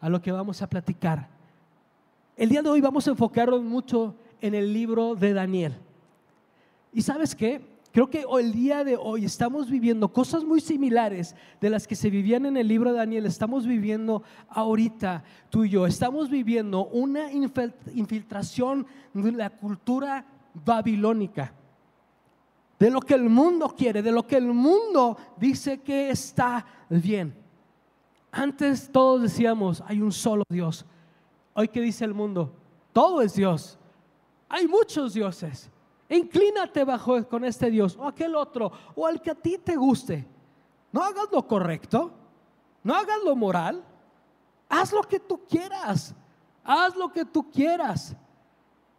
a 0.00 0.08
lo 0.08 0.22
que 0.22 0.30
vamos 0.30 0.62
a 0.62 0.68
platicar, 0.68 1.28
el 2.36 2.50
día 2.50 2.62
de 2.62 2.68
hoy 2.68 2.80
vamos 2.80 3.08
a 3.08 3.10
enfocarnos 3.10 3.64
mucho 3.64 4.14
en 4.40 4.54
el 4.54 4.72
libro 4.72 5.16
de 5.16 5.32
Daniel. 5.32 5.74
Y 6.92 7.02
sabes 7.02 7.34
qué? 7.34 7.60
Creo 7.98 8.10
que 8.10 8.24
el 8.38 8.52
día 8.52 8.84
de 8.84 8.96
hoy 8.96 9.24
estamos 9.24 9.68
viviendo 9.68 10.12
cosas 10.12 10.44
muy 10.44 10.60
similares 10.60 11.34
de 11.60 11.68
las 11.68 11.88
que 11.88 11.96
se 11.96 12.10
vivían 12.10 12.46
en 12.46 12.56
el 12.56 12.68
libro 12.68 12.92
de 12.92 12.98
Daniel. 12.98 13.26
Estamos 13.26 13.66
viviendo 13.66 14.22
ahorita 14.50 15.24
tú 15.50 15.64
y 15.64 15.70
yo. 15.70 15.84
Estamos 15.84 16.30
viviendo 16.30 16.86
una 16.86 17.32
infiltración 17.32 18.86
de 19.12 19.32
la 19.32 19.50
cultura 19.50 20.24
babilónica. 20.64 21.52
De 22.78 22.88
lo 22.88 23.00
que 23.00 23.14
el 23.14 23.28
mundo 23.28 23.74
quiere, 23.76 24.00
de 24.00 24.12
lo 24.12 24.24
que 24.24 24.36
el 24.36 24.46
mundo 24.46 25.18
dice 25.36 25.78
que 25.78 26.10
está 26.10 26.64
bien. 26.88 27.34
Antes 28.30 28.92
todos 28.92 29.22
decíamos, 29.22 29.82
hay 29.84 30.00
un 30.00 30.12
solo 30.12 30.44
Dios. 30.48 30.86
Hoy 31.52 31.66
que 31.66 31.80
dice 31.80 32.04
el 32.04 32.14
mundo, 32.14 32.54
todo 32.92 33.22
es 33.22 33.34
Dios. 33.34 33.76
Hay 34.48 34.68
muchos 34.68 35.14
dioses. 35.14 35.68
Inclínate 36.08 36.84
bajo 36.84 37.26
con 37.28 37.44
este 37.44 37.70
Dios 37.70 37.96
o 37.96 38.06
aquel 38.06 38.34
otro 38.34 38.72
o 38.94 39.06
al 39.06 39.20
que 39.20 39.30
a 39.30 39.34
ti 39.34 39.58
te 39.58 39.76
guste. 39.76 40.26
No 40.90 41.02
hagas 41.02 41.28
lo 41.30 41.46
correcto, 41.46 42.10
no 42.82 42.94
hagas 42.94 43.18
lo 43.24 43.36
moral, 43.36 43.84
haz 44.68 44.92
lo 44.92 45.02
que 45.02 45.20
tú 45.20 45.42
quieras, 45.46 46.14
haz 46.64 46.96
lo 46.96 47.12
que 47.12 47.26
tú 47.26 47.50
quieras. 47.50 48.16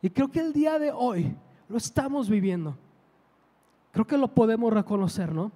Y 0.01 0.09
creo 0.09 0.29
que 0.29 0.39
el 0.39 0.53
día 0.53 0.77
de 0.77 0.91
hoy 0.91 1.35
lo 1.67 1.77
estamos 1.77 2.29
viviendo. 2.29 2.77
Creo 3.91 4.05
que 4.05 4.17
lo 4.17 4.27
podemos 4.27 4.71
reconocer, 4.71 5.33
¿no? 5.33 5.51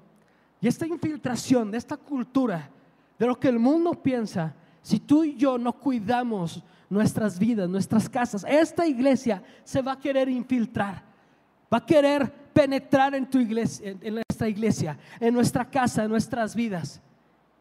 Y 0.60 0.68
esta 0.68 0.88
infiltración 0.88 1.70
de 1.70 1.78
esta 1.78 1.98
cultura, 1.98 2.72
de 3.20 3.28
lo 3.28 3.40
que 3.40 3.50
el 3.50 3.60
mundo 3.60 3.94
piensa, 3.94 4.56
si 4.82 5.00
tú 5.00 5.24
y 5.24 5.36
yo 5.36 5.60
no 5.60 5.74
cuidamos 5.74 6.64
nuestras 6.90 7.38
vidas, 7.38 7.70
nuestras 7.70 8.10
casas, 8.10 8.44
esta 8.48 8.88
iglesia 8.88 9.44
se 9.64 9.84
va 9.84 9.94
a 9.94 10.00
querer 10.00 10.30
infiltrar 10.30 11.13
va 11.74 11.78
a 11.78 11.86
querer 11.86 12.32
penetrar 12.54 13.16
en 13.16 13.28
tu 13.28 13.40
iglesia, 13.40 13.96
en 14.00 14.14
nuestra 14.14 14.48
iglesia, 14.48 14.98
en 15.20 15.34
nuestra 15.34 15.70
casa, 15.70 16.04
en 16.04 16.12
nuestras 16.12 16.54
vidas. 16.54 17.02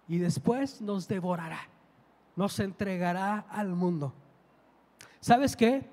Y 0.07 0.19
después 0.19 0.83
nos 0.83 1.09
devorará, 1.09 1.61
nos 2.37 2.59
entregará 2.61 3.47
al 3.49 3.69
mundo. 3.69 4.12
¿Sabes 5.21 5.57
qué? 5.57 5.88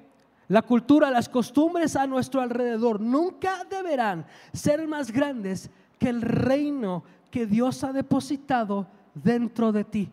La 0.49 0.63
cultura, 0.63 1.09
las 1.11 1.29
costumbres 1.29 1.95
a 1.95 2.07
nuestro 2.07 2.41
alrededor 2.41 2.99
nunca 2.99 3.63
deberán 3.63 4.25
ser 4.51 4.85
más 4.87 5.11
grandes 5.11 5.69
que 5.97 6.09
el 6.09 6.21
reino 6.21 7.03
que 7.31 7.45
Dios 7.45 7.83
ha 7.83 7.93
depositado 7.93 8.87
dentro 9.13 9.71
de 9.71 9.83
ti. 9.83 10.11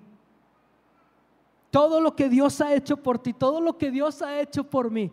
Todo 1.70 2.00
lo 2.00 2.14
que 2.14 2.28
Dios 2.28 2.60
ha 2.60 2.75
hecho 2.75 2.98
por 2.98 3.18
ti, 3.18 3.32
todo 3.32 3.60
lo 3.60 3.76
que 3.76 3.90
Dios 3.90 4.22
ha 4.22 4.38
hecho 4.38 4.64
por 4.64 4.90
mí, 4.90 5.10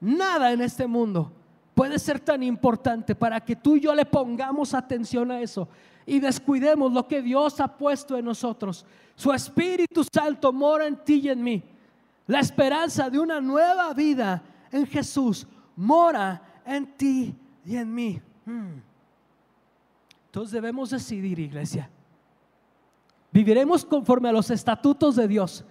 nada 0.00 0.52
en 0.52 0.60
este 0.60 0.86
mundo 0.86 1.32
puede 1.74 1.98
ser 1.98 2.20
tan 2.20 2.42
importante 2.42 3.14
para 3.14 3.40
que 3.40 3.56
tú 3.56 3.76
y 3.76 3.80
yo 3.80 3.94
le 3.94 4.04
pongamos 4.04 4.74
atención 4.74 5.30
a 5.30 5.40
eso 5.40 5.68
y 6.04 6.20
descuidemos 6.20 6.92
lo 6.92 7.06
que 7.06 7.22
Dios 7.22 7.60
ha 7.60 7.68
puesto 7.68 8.16
en 8.16 8.24
nosotros. 8.24 8.84
Su 9.14 9.32
Espíritu 9.32 10.04
Santo 10.12 10.52
mora 10.52 10.86
en 10.86 10.96
ti 10.96 11.20
y 11.24 11.28
en 11.28 11.42
mí. 11.42 11.62
La 12.26 12.40
esperanza 12.40 13.08
de 13.08 13.18
una 13.18 13.40
nueva 13.40 13.92
vida 13.94 14.42
en 14.70 14.86
Jesús 14.86 15.46
mora 15.76 16.42
en 16.64 16.86
ti 16.96 17.34
y 17.64 17.76
en 17.76 17.94
mí. 17.94 18.20
Hmm. 18.44 18.80
Entonces 20.26 20.52
debemos 20.52 20.90
decidir, 20.90 21.38
iglesia. 21.38 21.88
Viviremos 23.30 23.84
conforme 23.84 24.28
a 24.28 24.32
los 24.32 24.50
estatutos 24.50 25.16
de 25.16 25.28
Dios. 25.28 25.64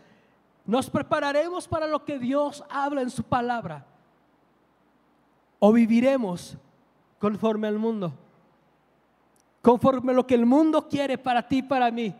Nos 0.65 0.89
prepararemos 0.89 1.67
para 1.67 1.87
lo 1.87 2.05
que 2.05 2.19
Dios 2.19 2.63
habla 2.69 3.01
en 3.01 3.09
su 3.09 3.23
palabra 3.23 3.85
o 5.63 5.71
viviremos 5.71 6.57
conforme 7.19 7.67
al 7.67 7.77
mundo, 7.77 8.11
conforme 9.61 10.11
a 10.11 10.15
lo 10.15 10.25
que 10.25 10.33
el 10.33 10.43
mundo 10.43 10.89
quiere 10.89 11.19
para 11.19 11.47
ti 11.47 11.59
y 11.59 11.61
para 11.61 11.91
mí. 11.91 12.15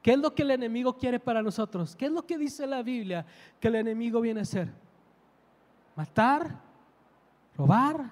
¿Qué 0.00 0.12
es 0.12 0.18
lo 0.18 0.34
que 0.34 0.42
el 0.42 0.52
enemigo 0.52 0.96
quiere 0.96 1.20
para 1.20 1.42
nosotros? 1.42 1.94
¿Qué 1.94 2.06
es 2.06 2.10
lo 2.10 2.26
que 2.26 2.38
dice 2.38 2.66
la 2.66 2.82
Biblia 2.82 3.26
que 3.60 3.68
el 3.68 3.74
enemigo 3.74 4.22
viene 4.22 4.40
a 4.40 4.44
hacer? 4.44 4.72
Matar, 5.94 6.58
robar, 7.54 8.10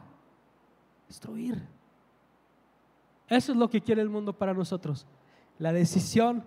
destruir. 1.09 1.67
Eso 3.27 3.53
es 3.53 3.59
lo 3.59 3.71
que 3.71 3.81
quiere 3.81 4.03
el 4.03 4.11
mundo 4.11 4.35
para 4.35 4.53
nosotros. 4.53 5.07
La 5.59 5.73
decisión 5.73 6.45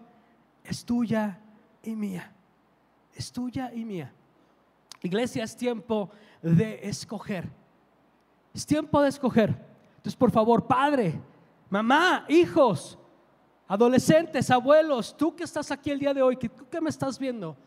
es 0.64 0.86
tuya 0.86 1.40
y 1.82 1.96
mía. 1.96 2.32
Es 3.16 3.32
tuya 3.32 3.74
y 3.74 3.84
mía. 3.84 4.14
Iglesia, 5.02 5.44
es 5.44 5.58
tiempo 5.58 6.12
de 6.44 6.88
escoger. 6.88 7.63
Es 8.54 8.66
tiempo 8.66 9.02
de 9.02 9.10
escoger. 9.10 9.50
Entonces, 9.98 10.16
por 10.16 10.32
favor, 10.32 10.68
padre, 10.68 11.20
mamá, 11.70 12.26
hijos, 12.30 12.98
adolescentes, 13.68 14.52
abuelos, 14.52 15.16
tú 15.18 15.36
que 15.36 15.44
estás 15.44 15.72
aquí 15.72 15.90
el 15.90 16.00
día 16.00 16.14
de 16.14 16.22
hoy, 16.22 16.38
que 16.38 16.50
tú 16.50 16.68
que 16.70 16.82
me 16.82 16.90
estás 16.90 17.18
viendo, 17.18 17.58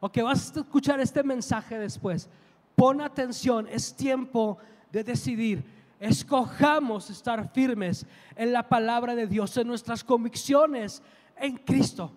o 0.00 0.10
que 0.10 0.22
vas 0.22 0.56
a 0.56 0.60
escuchar 0.60 1.00
este 1.00 1.22
mensaje 1.22 1.78
después, 1.78 2.28
pon 2.76 3.00
atención, 3.00 3.66
es 3.68 3.94
tiempo 3.94 4.58
de 4.92 5.02
decidir. 5.02 5.64
Escojamos 5.98 7.10
estar 7.10 7.52
firmes 7.52 8.06
en 8.36 8.52
la 8.52 8.68
palabra 8.68 9.16
de 9.16 9.26
Dios, 9.26 9.56
en 9.56 9.66
nuestras 9.66 10.04
convicciones 10.04 11.02
en 11.36 11.56
Cristo. 11.56 12.12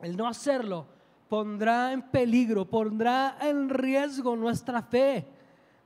El 0.00 0.16
no 0.16 0.28
hacerlo 0.28 0.86
pondrá 1.28 1.92
en 1.92 2.02
peligro, 2.02 2.64
pondrá 2.64 3.38
en 3.40 3.68
riesgo 3.68 4.36
nuestra 4.36 4.82
fe. 4.82 5.26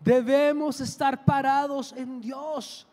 Debemos 0.00 0.80
estar 0.80 1.24
parados 1.24 1.92
en 1.92 2.20
Dios. 2.20 2.86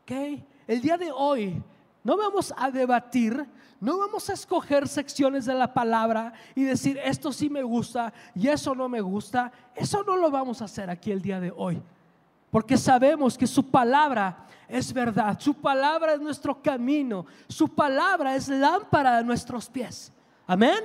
¿Ok? 0.00 0.40
El 0.66 0.80
día 0.80 0.96
de 0.96 1.10
hoy 1.12 1.62
no 2.02 2.16
vamos 2.16 2.54
a 2.56 2.70
debatir, 2.70 3.46
no 3.80 3.98
vamos 3.98 4.30
a 4.30 4.32
escoger 4.32 4.88
secciones 4.88 5.44
de 5.44 5.54
la 5.54 5.74
palabra 5.74 6.32
y 6.54 6.62
decir 6.62 6.98
esto 7.02 7.32
sí 7.32 7.50
me 7.50 7.62
gusta 7.62 8.12
y 8.34 8.48
eso 8.48 8.74
no 8.74 8.88
me 8.88 9.00
gusta. 9.00 9.52
Eso 9.74 10.02
no 10.04 10.16
lo 10.16 10.30
vamos 10.30 10.62
a 10.62 10.66
hacer 10.66 10.88
aquí 10.88 11.10
el 11.10 11.20
día 11.20 11.40
de 11.40 11.52
hoy. 11.54 11.82
Porque 12.50 12.76
sabemos 12.76 13.36
que 13.36 13.46
su 13.46 13.70
palabra 13.70 14.46
es 14.68 14.92
verdad, 14.92 15.38
su 15.38 15.54
palabra 15.54 16.14
es 16.14 16.20
nuestro 16.20 16.62
camino, 16.62 17.26
su 17.48 17.68
palabra 17.68 18.34
es 18.34 18.48
lámpara 18.48 19.18
de 19.18 19.24
nuestros 19.24 19.68
pies. 19.68 20.12
Amén. 20.46 20.84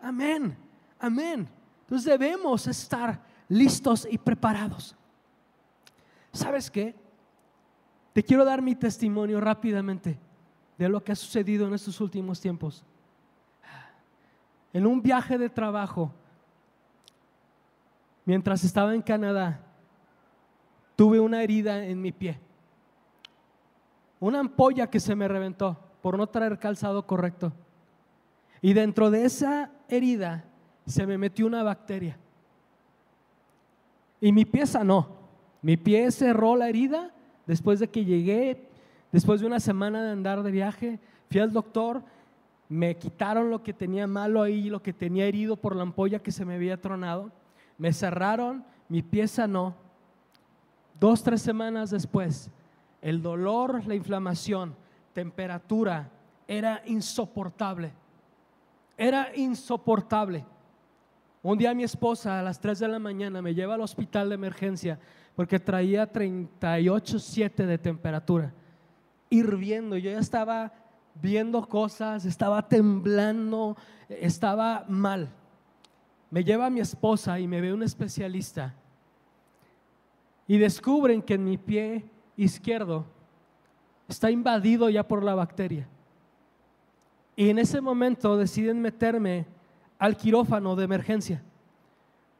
Amén. 0.00 0.56
Amén. 0.98 1.48
Entonces 1.82 2.06
debemos 2.06 2.66
estar 2.66 3.20
listos 3.52 4.08
y 4.10 4.16
preparados. 4.16 4.96
¿Sabes 6.32 6.70
qué? 6.70 6.94
Te 8.14 8.22
quiero 8.22 8.46
dar 8.46 8.62
mi 8.62 8.74
testimonio 8.74 9.40
rápidamente 9.40 10.18
de 10.78 10.88
lo 10.88 11.04
que 11.04 11.12
ha 11.12 11.16
sucedido 11.16 11.68
en 11.68 11.74
estos 11.74 12.00
últimos 12.00 12.40
tiempos. 12.40 12.82
En 14.72 14.86
un 14.86 15.02
viaje 15.02 15.36
de 15.36 15.50
trabajo, 15.50 16.10
mientras 18.24 18.64
estaba 18.64 18.94
en 18.94 19.02
Canadá, 19.02 19.60
tuve 20.96 21.20
una 21.20 21.42
herida 21.42 21.84
en 21.84 22.00
mi 22.00 22.10
pie. 22.10 22.40
Una 24.18 24.40
ampolla 24.40 24.88
que 24.88 24.98
se 24.98 25.14
me 25.14 25.28
reventó 25.28 25.78
por 26.00 26.16
no 26.16 26.26
traer 26.26 26.58
calzado 26.58 27.06
correcto. 27.06 27.52
Y 28.62 28.72
dentro 28.72 29.10
de 29.10 29.26
esa 29.26 29.70
herida 29.88 30.44
se 30.86 31.06
me 31.06 31.18
metió 31.18 31.46
una 31.46 31.62
bacteria. 31.62 32.16
Y 34.22 34.32
mi 34.32 34.46
pie 34.46 34.66
sanó. 34.66 35.08
Mi 35.60 35.76
pie 35.76 36.10
cerró 36.10 36.56
la 36.56 36.70
herida 36.70 37.12
Después 37.46 37.80
de 37.80 37.88
que 37.88 38.04
llegué, 38.04 38.68
después 39.10 39.40
de 39.40 39.46
una 39.46 39.60
semana 39.60 40.02
de 40.02 40.10
andar 40.10 40.42
de 40.42 40.50
viaje, 40.50 41.00
fui 41.30 41.40
al 41.40 41.52
doctor, 41.52 42.02
me 42.68 42.96
quitaron 42.96 43.50
lo 43.50 43.62
que 43.62 43.72
tenía 43.72 44.06
malo 44.06 44.42
ahí, 44.42 44.70
lo 44.70 44.82
que 44.82 44.92
tenía 44.92 45.26
herido 45.26 45.56
por 45.56 45.74
la 45.74 45.82
ampolla 45.82 46.20
que 46.20 46.32
se 46.32 46.44
me 46.44 46.54
había 46.54 46.80
tronado, 46.80 47.30
me 47.78 47.92
cerraron, 47.92 48.64
mi 48.88 49.02
pie 49.02 49.26
sanó. 49.26 49.74
Dos, 50.98 51.22
tres 51.22 51.42
semanas 51.42 51.90
después, 51.90 52.50
el 53.00 53.20
dolor, 53.20 53.84
la 53.86 53.96
inflamación, 53.96 54.74
temperatura, 55.12 56.08
era 56.46 56.82
insoportable. 56.86 57.92
Era 58.96 59.34
insoportable. 59.34 60.44
Un 61.42 61.58
día 61.58 61.74
mi 61.74 61.82
esposa 61.82 62.38
a 62.38 62.42
las 62.42 62.60
3 62.60 62.78
de 62.78 62.88
la 62.88 63.00
mañana 63.00 63.42
me 63.42 63.52
lleva 63.52 63.74
al 63.74 63.80
hospital 63.80 64.28
de 64.28 64.36
emergencia 64.36 65.00
porque 65.34 65.58
traía 65.58 66.10
38.7 66.10 67.66
de 67.66 67.78
temperatura, 67.78 68.54
hirviendo. 69.28 69.96
Yo 69.96 70.12
ya 70.12 70.20
estaba 70.20 70.72
viendo 71.20 71.66
cosas, 71.68 72.24
estaba 72.26 72.68
temblando, 72.68 73.76
estaba 74.08 74.84
mal. 74.88 75.30
Me 76.30 76.44
lleva 76.44 76.66
a 76.66 76.70
mi 76.70 76.80
esposa 76.80 77.40
y 77.40 77.48
me 77.48 77.60
ve 77.60 77.72
un 77.72 77.82
especialista 77.82 78.74
y 80.46 80.58
descubren 80.58 81.22
que 81.22 81.34
en 81.34 81.44
mi 81.44 81.58
pie 81.58 82.04
izquierdo 82.36 83.04
está 84.08 84.30
invadido 84.30 84.88
ya 84.90 85.06
por 85.06 85.24
la 85.24 85.34
bacteria. 85.34 85.88
Y 87.34 87.48
en 87.48 87.58
ese 87.58 87.80
momento 87.80 88.36
deciden 88.36 88.80
meterme 88.80 89.46
al 90.02 90.16
quirófano 90.16 90.74
de 90.74 90.82
emergencia. 90.82 91.40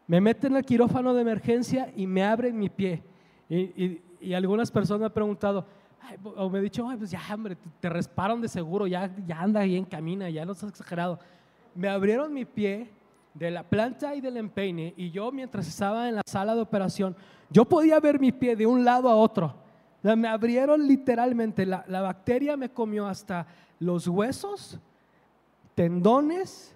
Me 0.09 0.21
meten 0.21 0.57
al 0.57 0.65
quirófano 0.65 1.15
de 1.15 1.23
emergencia 1.23 1.93
y 1.95 2.09
me 2.09 2.25
abren 2.25 2.59
mi 2.59 2.69
pie. 2.69 3.05
Y, 3.49 4.01
algunas 4.35 4.69
personas 4.69 4.99
me 4.99 5.07
han 5.07 5.13
preguntado, 5.13 5.65
o 6.35 6.51
me 6.51 6.59
han 6.59 6.65
dicho, 6.65 6.85
pues 6.99 7.13
ya, 7.13 7.21
hombre, 7.33 7.57
te, 7.79 7.89
resparon 7.89 8.41
de 8.41 8.49
seguro, 8.49 8.89
ya, 8.89 9.15
ya 9.25 9.41
anda 9.41 9.63
bien, 9.63 9.85
camina, 9.85 10.29
ya 10.29 10.45
no 10.45 10.53
estás 10.53 10.71
exagerado. 10.71 11.21
Me 11.77 11.89
abrieron 11.89 12.35
mi 12.35 12.45
pie 12.45 12.91
de 13.33 13.53
la 13.53 13.63
planta 13.63 14.13
y 14.17 14.21
del 14.21 14.39
empeine 14.39 14.93
y 14.97 15.13
yo 15.13 15.31
mientras 15.31 15.69
estaba 15.69 16.09
en 16.09 16.17
la 16.17 16.23
sala 16.27 16.57
de 16.57 16.63
operación, 16.63 17.15
yo 17.49 17.65
podía 17.65 18.01
ver 18.01 18.19
mi 18.19 18.33
pie 18.33 18.57
de 18.57 18.67
un 18.67 18.85
lado 18.85 19.09
a 19.09 19.15
otro. 19.15 19.55
Me 20.03 20.27
abrieron 20.27 20.89
literalmente, 20.89 21.65
la, 21.65 21.85
la 21.87 22.01
bacteria 22.01 22.57
me 22.57 22.71
comió 22.71 23.07
hasta 23.07 23.47
los 23.79 24.09
huesos, 24.09 24.81
tendones, 25.77 26.75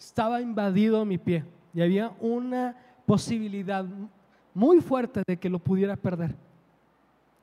estaba 0.00 0.40
invadido 0.40 1.04
mi 1.04 1.18
pie 1.18 1.44
y 1.74 1.82
había 1.82 2.10
una 2.20 2.74
posibilidad 3.04 3.84
muy 4.54 4.80
fuerte 4.80 5.22
de 5.26 5.36
que 5.36 5.50
lo 5.50 5.58
pudiera 5.58 5.94
perder. 5.94 6.34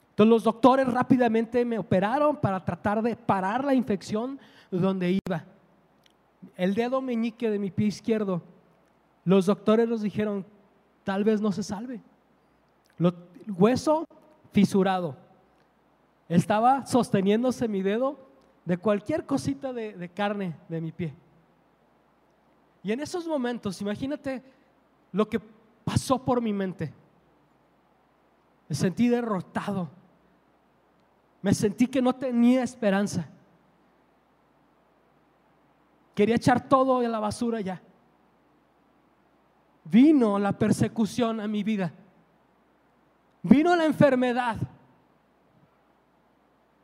Entonces 0.09 0.29
los 0.29 0.43
doctores 0.43 0.91
rápidamente 0.91 1.63
me 1.63 1.77
operaron 1.77 2.35
para 2.35 2.65
tratar 2.65 3.03
de 3.03 3.15
parar 3.15 3.63
la 3.63 3.75
infección 3.75 4.39
donde 4.71 5.19
iba. 5.23 5.45
El 6.55 6.73
dedo 6.73 6.99
meñique 6.99 7.51
de 7.51 7.59
mi 7.59 7.69
pie 7.69 7.87
izquierdo, 7.87 8.41
los 9.23 9.45
doctores 9.45 9.87
nos 9.87 10.01
dijeron, 10.01 10.43
tal 11.03 11.23
vez 11.23 11.39
no 11.39 11.51
se 11.51 11.61
salve. 11.61 12.01
Lo, 12.97 13.13
hueso 13.55 14.05
fisurado. 14.51 15.15
Estaba 16.27 16.87
sosteniéndose 16.87 17.67
mi 17.67 17.83
dedo 17.83 18.17
de 18.65 18.77
cualquier 18.77 19.25
cosita 19.25 19.71
de 19.73 20.09
carne 20.09 20.55
de 20.67 20.81
mi 20.81 20.91
pie. 20.91 21.13
Y 22.87 22.93
en 22.93 23.01
esos 23.01 23.27
momentos, 23.27 23.81
imagínate 23.81 24.41
lo 25.11 25.27
que 25.27 25.41
pasó 25.83 26.23
por 26.23 26.39
mi 26.41 26.53
mente. 26.53 26.93
Me 28.69 28.73
sentí 28.73 29.09
derrotado. 29.09 29.89
Me 31.41 31.53
sentí 31.53 31.87
que 31.87 32.01
no 32.01 32.15
tenía 32.15 32.63
esperanza. 32.63 33.27
Quería 36.15 36.37
echar 36.37 36.69
todo 36.69 36.99
a 36.99 37.03
la 37.09 37.19
basura 37.19 37.59
ya. 37.59 37.81
Vino 39.83 40.39
la 40.39 40.57
persecución 40.57 41.41
a 41.41 41.47
mi 41.49 41.63
vida. 41.63 41.91
Vino 43.43 43.75
la 43.75 43.83
enfermedad. 43.83 44.55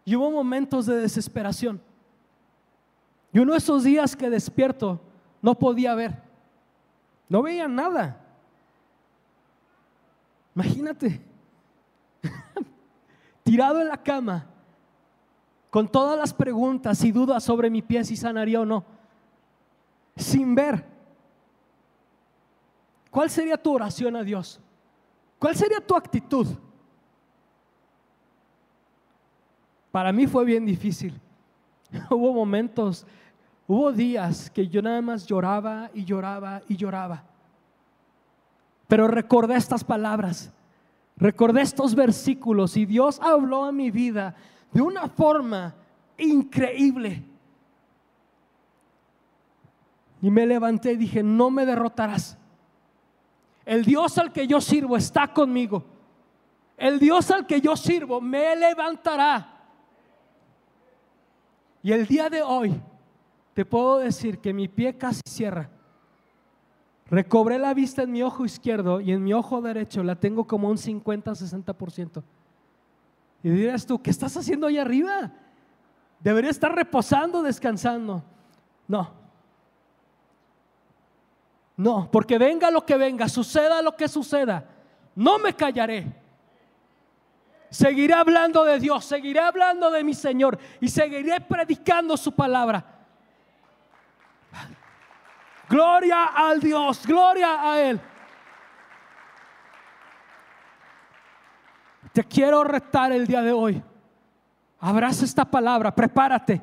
Y 0.03 0.17
hubo 0.17 0.29
momentos 0.31 0.85
de 0.85 0.97
desesperación. 0.97 1.81
Y 3.31 3.39
uno 3.39 3.53
de 3.53 3.59
esos 3.59 3.85
días 3.85 4.17
que 4.17 4.29
despierto, 4.29 4.99
no 5.43 5.59
podía 5.59 5.93
ver. 5.93 6.23
No 7.27 7.43
veía 7.43 7.67
nada. 7.67 8.17
Imagínate, 10.55 11.21
tirado 13.43 13.81
en 13.81 13.89
la 13.89 14.01
cama, 14.01 14.47
con 15.69 15.87
todas 15.87 16.17
las 16.17 16.33
preguntas 16.33 17.03
y 17.03 17.11
dudas 17.11 17.43
sobre 17.43 17.69
mi 17.69 17.81
pie 17.81 18.05
si 18.05 18.15
sanaría 18.15 18.61
o 18.61 18.65
no, 18.65 18.85
sin 20.15 20.55
ver. 20.55 20.85
¿Cuál 23.09 23.29
sería 23.29 23.57
tu 23.57 23.73
oración 23.73 24.15
a 24.15 24.23
Dios? 24.23 24.61
¿Cuál 25.39 25.55
sería 25.55 25.85
tu 25.85 25.95
actitud? 25.95 26.47
Para 29.91 30.13
mí 30.13 30.25
fue 30.25 30.45
bien 30.45 30.65
difícil. 30.65 31.19
Hubo 32.09 32.31
momentos 32.33 33.05
Hubo 33.75 33.91
días 33.91 34.51
que 34.51 34.67
yo 34.67 34.83
nada 34.83 35.01
más 35.01 35.25
lloraba 35.25 35.89
y 35.95 36.05
lloraba 36.05 36.61
y 36.67 36.75
lloraba. 36.75 37.23
Pero 38.87 39.07
recordé 39.07 39.55
estas 39.55 39.83
palabras, 39.83 40.53
recordé 41.17 41.61
estos 41.61 41.95
versículos 41.95 42.77
y 42.77 42.85
Dios 42.85 43.19
habló 43.19 43.63
a 43.63 43.71
mi 43.71 43.89
vida 43.89 44.35
de 44.71 44.79
una 44.79 45.07
forma 45.07 45.73
increíble. 46.19 47.23
Y 50.21 50.29
me 50.29 50.45
levanté 50.45 50.91
y 50.91 50.97
dije, 50.97 51.23
no 51.23 51.49
me 51.49 51.65
derrotarás. 51.65 52.37
El 53.65 53.85
Dios 53.85 54.19
al 54.19 54.31
que 54.31 54.45
yo 54.45 54.61
sirvo 54.61 54.97
está 54.97 55.33
conmigo. 55.33 55.83
El 56.77 56.99
Dios 56.99 57.31
al 57.31 57.47
que 57.47 57.59
yo 57.59 57.75
sirvo 57.75 58.21
me 58.21 58.55
levantará. 58.55 59.63
Y 61.81 61.91
el 61.91 62.05
día 62.05 62.29
de 62.29 62.43
hoy 62.43 62.79
te 63.53 63.65
puedo 63.65 63.99
decir 63.99 64.39
que 64.39 64.53
mi 64.53 64.67
pie 64.67 64.97
casi 64.97 65.21
cierra. 65.27 65.69
Recobré 67.09 67.59
la 67.59 67.73
vista 67.73 68.03
en 68.03 68.11
mi 68.11 68.23
ojo 68.23 68.45
izquierdo 68.45 68.99
y 68.99 69.11
en 69.11 69.23
mi 69.23 69.33
ojo 69.33 69.61
derecho 69.61 70.03
la 70.03 70.15
tengo 70.15 70.47
como 70.47 70.69
un 70.69 70.77
50-60%. 70.77 72.23
Y 73.43 73.49
dirás 73.49 73.85
tú, 73.85 74.01
¿qué 74.01 74.09
estás 74.09 74.35
haciendo 74.37 74.67
ahí 74.67 74.77
arriba? 74.77 75.31
Debería 76.19 76.49
estar 76.49 76.73
reposando, 76.73 77.43
descansando. 77.43 78.23
No. 78.87 79.11
No, 81.75 82.09
porque 82.11 82.37
venga 82.37 82.71
lo 82.71 82.85
que 82.85 82.97
venga, 82.97 83.27
suceda 83.27 83.81
lo 83.81 83.95
que 83.95 84.07
suceda, 84.07 84.65
no 85.15 85.39
me 85.39 85.53
callaré. 85.53 86.05
Seguiré 87.69 88.13
hablando 88.13 88.63
de 88.63 88.79
Dios, 88.79 89.03
seguiré 89.03 89.39
hablando 89.39 89.89
de 89.89 90.03
mi 90.03 90.13
Señor 90.13 90.59
y 90.79 90.87
seguiré 90.89 91.41
predicando 91.41 92.15
su 92.15 92.31
palabra. 92.31 92.92
Gloria 95.69 96.25
al 96.35 96.59
Dios, 96.59 97.05
gloria 97.05 97.71
a 97.71 97.81
Él. 97.81 98.01
Te 102.11 102.23
quiero 102.23 102.63
retar 102.63 103.11
el 103.11 103.25
día 103.25 103.41
de 103.41 103.51
hoy. 103.51 103.81
Abraza 104.79 105.25
esta 105.25 105.45
palabra, 105.45 105.93
prepárate. 105.93 106.61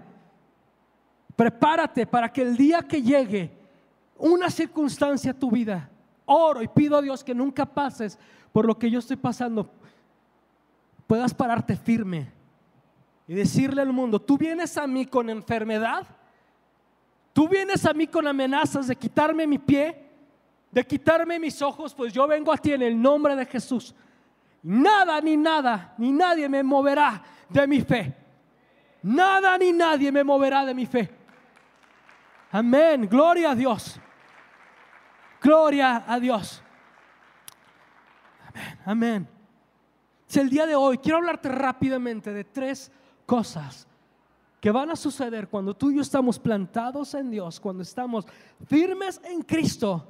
Prepárate 1.35 2.07
para 2.07 2.31
que 2.33 2.43
el 2.43 2.57
día 2.57 2.83
que 2.83 3.03
llegue 3.03 3.51
una 4.19 4.51
circunstancia 4.51 5.31
a 5.31 5.39
tu 5.39 5.51
vida, 5.51 5.89
oro 6.27 6.63
y 6.63 6.69
pido 6.69 6.99
a 6.99 7.03
Dios 7.03 7.25
que 7.25 7.35
nunca 7.35 7.65
pases 7.65 8.19
por 8.53 8.67
lo 8.67 8.79
que 8.79 8.91
yo 8.91 8.99
estoy 8.99 9.17
pasando, 9.17 9.71
puedas 11.07 11.33
pararte 11.33 11.77
firme 11.77 12.31
y 13.27 13.35
decirle 13.35 13.83
al 13.83 13.93
mundo, 13.93 14.21
tú 14.21 14.37
vienes 14.37 14.77
a 14.77 14.87
mí 14.87 15.07
con 15.07 15.31
enfermedad, 15.31 16.07
tú 17.33 17.49
vienes 17.49 17.85
a 17.87 17.93
mí 17.93 18.07
con 18.07 18.27
amenazas 18.27 18.87
de 18.87 18.97
quitarme 18.97 19.47
mi 19.47 19.59
pie, 19.59 20.11
de 20.71 20.87
quitarme 20.87 21.39
mis 21.39 21.61
ojos, 21.63 21.95
pues 21.95 22.13
yo 22.13 22.27
vengo 22.27 22.53
a 22.53 22.57
ti 22.57 22.73
en 22.73 22.83
el 22.83 23.01
nombre 23.01 23.35
de 23.37 23.47
Jesús. 23.47 23.95
Nada 24.63 25.21
ni 25.21 25.37
nada, 25.37 25.95
ni 25.99 26.13
nadie 26.13 26.49
me 26.49 26.63
moverá 26.63 27.23
de 27.49 27.67
mi 27.67 27.81
fe. 27.81 28.15
Nada 29.03 29.57
ni 29.57 29.73
nadie 29.73 30.13
me 30.13 30.23
moverá 30.23 30.65
de 30.65 30.75
mi 30.75 30.87
fe. 30.87 31.11
Amén, 32.53 33.09
gloria 33.09 33.53
a 33.53 33.55
Dios. 33.55 33.99
Gloria 35.41 36.05
a 36.07 36.21
Dios. 36.21 36.63
Amén, 38.49 38.79
amén. 38.85 39.29
El 40.35 40.49
día 40.49 40.67
de 40.67 40.77
hoy 40.77 40.99
quiero 40.99 41.19
hablarte 41.19 41.49
rápidamente 41.49 42.33
de 42.33 42.45
tres 42.45 42.93
cosas 43.27 43.89
que 44.61 44.71
van 44.71 44.91
a 44.91 44.97
suceder 44.97 45.49
cuando 45.49 45.75
tú 45.75 45.91
y 45.91 45.97
yo 45.97 46.03
estamos 46.03 46.39
plantados 46.39 47.15
en 47.15 47.31
Dios, 47.31 47.59
cuando 47.59 47.83
estamos 47.83 48.27
firmes 48.67 49.21
en 49.25 49.43
Cristo 49.43 50.07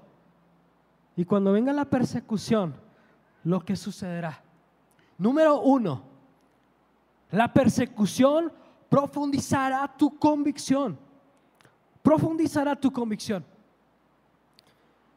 y 1.16 1.24
cuando 1.24 1.52
venga 1.52 1.72
la 1.72 1.84
persecución, 1.84 2.74
lo 3.44 3.60
que 3.60 3.76
sucederá. 3.76 4.42
Número 5.18 5.60
uno, 5.60 6.02
la 7.30 7.52
persecución 7.52 8.52
profundizará 8.88 9.86
tu 9.96 10.18
convicción. 10.18 10.98
Profundizará 12.02 12.74
tu 12.74 12.92
convicción. 12.92 13.44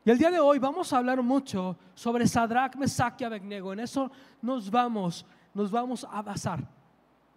Y 0.06 0.12
el 0.12 0.18
día 0.18 0.30
de 0.30 0.40
hoy 0.40 0.60
vamos 0.60 0.92
a 0.94 0.98
hablar 0.98 1.24
mucho 1.24 1.78
sobre 1.96 2.28
Sadrach, 2.28 2.76
Mesach 2.76 3.20
y 3.22 3.24
Abednego. 3.24 3.74
En 3.74 3.80
eso 3.80 4.12
nos 4.42 4.70
vamos, 4.70 5.26
nos 5.54 5.72
vamos 5.72 6.06
a 6.12 6.22
basar. 6.22 6.68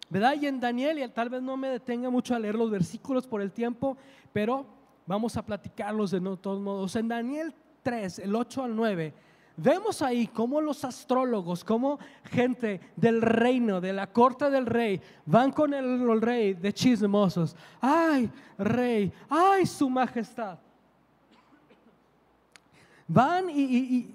¿Verdad? 0.09 0.35
Y 0.39 0.47
en 0.47 0.59
Daniel, 0.59 0.99
y 0.99 1.07
tal 1.09 1.29
vez 1.29 1.41
no 1.41 1.57
me 1.57 1.69
detenga 1.69 2.09
mucho 2.09 2.33
a 2.33 2.39
leer 2.39 2.55
los 2.55 2.71
versículos 2.71 3.27
por 3.27 3.41
el 3.41 3.51
tiempo, 3.51 3.97
pero 4.31 4.65
vamos 5.05 5.35
a 5.35 5.45
platicarlos 5.45 6.11
de 6.11 6.21
todos 6.37 6.61
modos. 6.61 6.95
En 6.95 7.07
Daniel 7.07 7.53
3, 7.83 8.19
el 8.19 8.35
8 8.35 8.63
al 8.63 8.75
9, 8.75 9.13
vemos 9.57 10.01
ahí 10.01 10.27
cómo 10.27 10.61
los 10.61 10.85
astrólogos, 10.85 11.63
cómo 11.63 11.99
gente 12.23 12.79
del 12.95 13.21
reino, 13.21 13.81
de 13.81 13.91
la 13.91 14.07
corte 14.07 14.49
del 14.49 14.65
rey, 14.65 15.01
van 15.25 15.51
con 15.51 15.73
el, 15.73 16.09
el 16.09 16.21
rey 16.21 16.53
de 16.53 16.71
chismosos. 16.71 17.55
Ay, 17.81 18.29
rey, 18.57 19.11
ay, 19.29 19.65
su 19.65 19.89
majestad 19.89 20.57
van 23.07 23.49
y, 23.49 24.13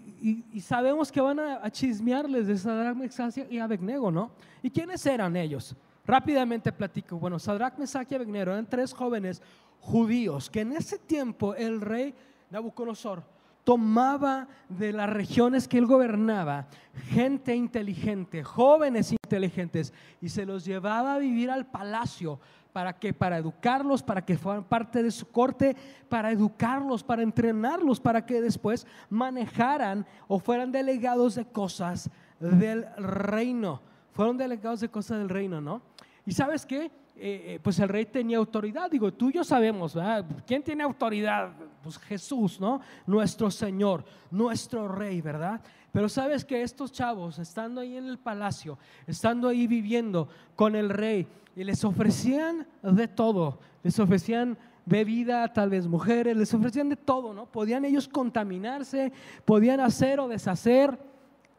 sabemos 0.61 1.11
que 1.11 1.21
van 1.21 1.41
a, 1.41 1.71
chismearles 1.71 2.47
de 2.47 2.57
Sadrach, 2.57 2.97
Mesach 2.97 3.37
y 3.51 3.59
Abednego, 3.59 4.11
¿no? 4.11 4.31
¿Y 4.63 4.71
quiénes 4.71 5.05
eran 5.07 5.37
ellos? 5.37 5.75
Rápidamente 6.07 6.73
platico. 6.73 7.19
Bueno, 7.19 7.39
Sadrach, 7.39 7.79
Mesach 7.79 8.11
y 8.11 8.15
Abednego 8.15 8.53
eran 8.53 8.67
tres 8.67 8.93
jóvenes 8.93 9.43
judíos 9.81 10.49
que 10.49 10.61
en 10.61 10.73
ese 10.73 10.99
tiempo 10.99 11.55
el 11.55 11.81
rey 11.81 12.15
Nabucodonosor 12.51 13.23
tomaba 13.65 14.49
de 14.69 14.93
las 14.93 15.09
regiones 15.09 15.69
que 15.69 15.79
él 15.79 15.87
gobernaba 15.87 16.67
gente 17.11 17.55
inteligente, 17.55 18.43
jóvenes 18.43 19.13
inteligentes, 19.13 19.93
y 20.21 20.29
se 20.29 20.45
los 20.45 20.65
llevaba 20.65 21.15
a 21.15 21.19
vivir 21.19 21.51
al 21.51 21.67
palacio 21.67 22.41
¿Para 22.73 22.93
que 22.95 23.13
Para 23.13 23.39
educarlos, 23.39 24.03
para 24.03 24.25
que 24.25 24.37
fueran 24.37 24.65
parte 24.65 25.03
de 25.03 25.11
su 25.11 25.27
corte, 25.31 25.77
para 26.09 26.31
educarlos, 26.31 27.03
para 27.03 27.23
entrenarlos, 27.23 28.01
para 28.01 28.25
que 28.25 28.41
después 28.41 28.87
manejaran 29.11 30.07
o 30.29 30.39
fueran 30.39 30.73
delegados 30.73 31.35
de 31.35 31.45
cosas 31.45 32.11
del 32.41 32.87
reino. 32.97 33.81
Fueron 34.13 34.37
delegados 34.37 34.81
de 34.81 34.89
cosas 34.89 35.19
del 35.19 35.29
reino, 35.29 35.61
¿no? 35.61 35.83
Y 36.27 36.33
sabes 36.33 36.67
qué? 36.67 36.91
Eh, 37.15 37.55
eh, 37.55 37.61
pues 37.63 37.79
el 37.79 37.89
rey 37.89 38.07
tenía 38.07 38.39
autoridad. 38.39 38.91
Digo, 38.91 39.13
tú 39.13 39.31
y 39.31 39.35
yo 39.35 39.45
sabemos, 39.45 39.95
¿verdad? 39.95 40.25
¿Quién 40.47 40.63
tiene 40.63 40.83
autoridad? 40.83 41.53
Pues 41.83 41.99
Jesús, 41.99 42.59
¿no? 42.59 42.81
Nuestro 43.07 43.51
Señor, 43.51 44.05
nuestro 44.31 44.89
rey, 44.89 45.21
¿verdad? 45.21 45.61
Pero 45.93 46.09
sabes 46.09 46.45
que 46.45 46.63
estos 46.63 46.91
chavos, 46.91 47.39
estando 47.39 47.81
ahí 47.81 47.97
en 47.97 48.07
el 48.07 48.19
palacio, 48.19 48.79
estando 49.07 49.49
ahí 49.49 49.67
viviendo 49.67 50.29
con 50.57 50.75
el 50.75 50.89
rey, 50.89 51.29
y 51.55 51.65
les 51.65 51.85
ofrecían 51.85 52.67
de 52.83 53.09
todo, 53.09 53.61
les 53.83 53.99
ofrecían 53.99 54.57
bebida, 54.87 55.53
tal 55.53 55.71
vez 55.71 55.87
mujeres, 55.87 56.37
les 56.37 56.53
ofrecían 56.55 56.89
de 56.89 56.97
todo, 56.97 57.35
¿no? 57.35 57.47
Podían 57.47 57.85
ellos 57.85 58.09
contaminarse, 58.09 59.13
podían 59.45 59.81
hacer 59.81 60.19
o 60.19 60.29
deshacer, 60.29 60.99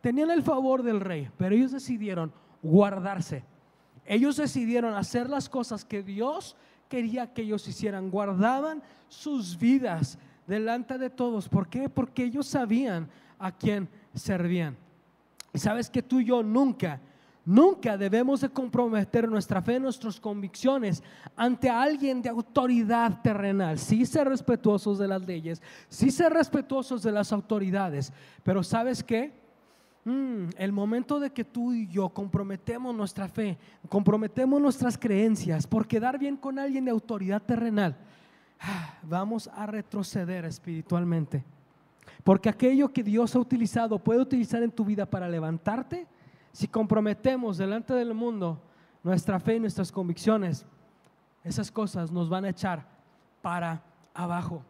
tenían 0.01 0.31
el 0.31 0.41
favor 0.41 0.83
del 0.83 0.99
rey, 0.99 1.29
pero 1.37 1.55
ellos 1.55 1.71
decidieron 1.71 2.33
guardarse. 2.61 3.45
Ellos 4.05 4.35
decidieron 4.37 4.95
hacer 4.95 5.29
las 5.29 5.47
cosas 5.47 5.85
que 5.85 6.03
Dios 6.03 6.57
quería 6.89 7.33
que 7.33 7.43
ellos 7.43 7.67
hicieran, 7.67 8.09
guardaban 8.09 8.83
sus 9.07 9.57
vidas 9.57 10.17
delante 10.45 10.97
de 10.97 11.09
todos. 11.09 11.47
¿Por 11.47 11.67
qué? 11.67 11.87
Porque 11.87 12.23
ellos 12.25 12.47
sabían 12.47 13.09
a 13.39 13.51
quién 13.51 13.87
servían. 14.13 14.77
Y 15.53 15.59
sabes 15.59 15.89
que 15.89 16.01
tú 16.01 16.19
y 16.19 16.25
yo 16.25 16.41
nunca, 16.41 16.99
nunca 17.45 17.97
debemos 17.97 18.41
de 18.41 18.49
comprometer 18.49 19.29
nuestra 19.29 19.61
fe, 19.61 19.79
nuestras 19.79 20.19
convicciones 20.19 21.03
ante 21.35 21.69
alguien 21.69 22.21
de 22.21 22.29
autoridad 22.29 23.21
terrenal. 23.21 23.77
Sí 23.77 24.05
ser 24.05 24.27
respetuosos 24.27 24.97
de 24.97 25.07
las 25.07 25.21
leyes, 25.25 25.61
sí 25.89 26.09
ser 26.09 26.33
respetuosos 26.33 27.03
de 27.03 27.11
las 27.11 27.31
autoridades, 27.31 28.11
pero 28.43 28.63
¿sabes 28.63 29.03
qué? 29.03 29.43
Mm, 30.05 30.49
el 30.57 30.71
momento 30.73 31.19
de 31.19 31.29
que 31.29 31.45
tú 31.45 31.71
y 31.71 31.87
yo 31.87 32.09
comprometemos 32.09 32.93
nuestra 32.93 33.29
fe, 33.29 33.57
comprometemos 33.87 34.59
nuestras 34.59 34.97
creencias 34.97 35.65
por 35.65 35.87
quedar 35.87 36.19
bien 36.19 36.35
con 36.35 36.59
alguien 36.59 36.83
de 36.83 36.91
autoridad 36.91 37.41
terrenal, 37.41 37.95
ah, 38.59 38.95
vamos 39.03 39.47
a 39.47 39.65
retroceder 39.65 40.43
espiritualmente. 40.43 41.45
Porque 42.23 42.49
aquello 42.49 42.91
que 42.91 43.03
Dios 43.03 43.35
ha 43.35 43.39
utilizado 43.39 43.99
puede 43.99 44.21
utilizar 44.21 44.63
en 44.63 44.71
tu 44.71 44.85
vida 44.85 45.05
para 45.05 45.27
levantarte. 45.27 46.07
Si 46.51 46.67
comprometemos 46.67 47.57
delante 47.57 47.93
del 47.93 48.13
mundo 48.13 48.61
nuestra 49.03 49.39
fe 49.39 49.55
y 49.55 49.59
nuestras 49.59 49.91
convicciones, 49.91 50.65
esas 51.43 51.71
cosas 51.71 52.11
nos 52.11 52.29
van 52.29 52.45
a 52.45 52.49
echar 52.49 52.87
para 53.41 53.83
abajo. 54.13 54.63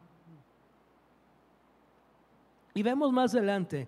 Y 2.73 2.81
vemos 2.81 3.11
más 3.11 3.35
adelante 3.35 3.87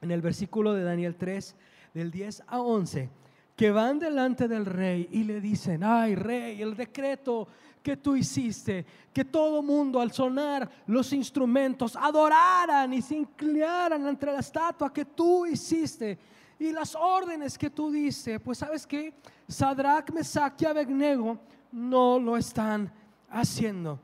en 0.00 0.10
el 0.12 0.20
versículo 0.20 0.74
de 0.74 0.84
Daniel 0.84 1.16
3, 1.16 1.56
del 1.94 2.10
10 2.10 2.44
a 2.46 2.60
11, 2.60 3.10
que 3.56 3.70
van 3.70 3.98
delante 3.98 4.46
del 4.46 4.64
rey 4.64 5.08
y 5.10 5.24
le 5.24 5.40
dicen, 5.40 5.82
ay 5.82 6.14
rey, 6.14 6.62
el 6.62 6.76
decreto 6.76 7.48
que 7.82 7.96
tú 7.96 8.16
hiciste, 8.16 8.86
que 9.12 9.24
todo 9.24 9.62
mundo 9.62 10.00
al 10.00 10.12
sonar 10.12 10.70
los 10.86 11.12
instrumentos 11.12 11.96
adoraran 11.96 12.92
y 12.94 13.02
se 13.02 13.16
inclinaran 13.16 14.06
ante 14.06 14.26
la 14.26 14.38
estatua 14.38 14.92
que 14.92 15.04
tú 15.04 15.44
hiciste 15.46 16.18
y 16.58 16.72
las 16.72 16.94
órdenes 16.94 17.58
que 17.58 17.68
tú 17.68 17.90
diste, 17.90 18.38
pues 18.38 18.58
sabes 18.58 18.86
que 18.86 19.12
Sadrach, 19.48 20.10
Mesach 20.12 20.60
y 20.62 20.64
Abednego 20.64 21.38
no 21.72 22.20
lo 22.20 22.36
están 22.36 22.92
haciendo, 23.28 23.98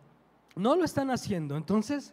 no 0.56 0.74
lo 0.74 0.84
están 0.84 1.10
haciendo. 1.10 1.56
Entonces 1.56 2.12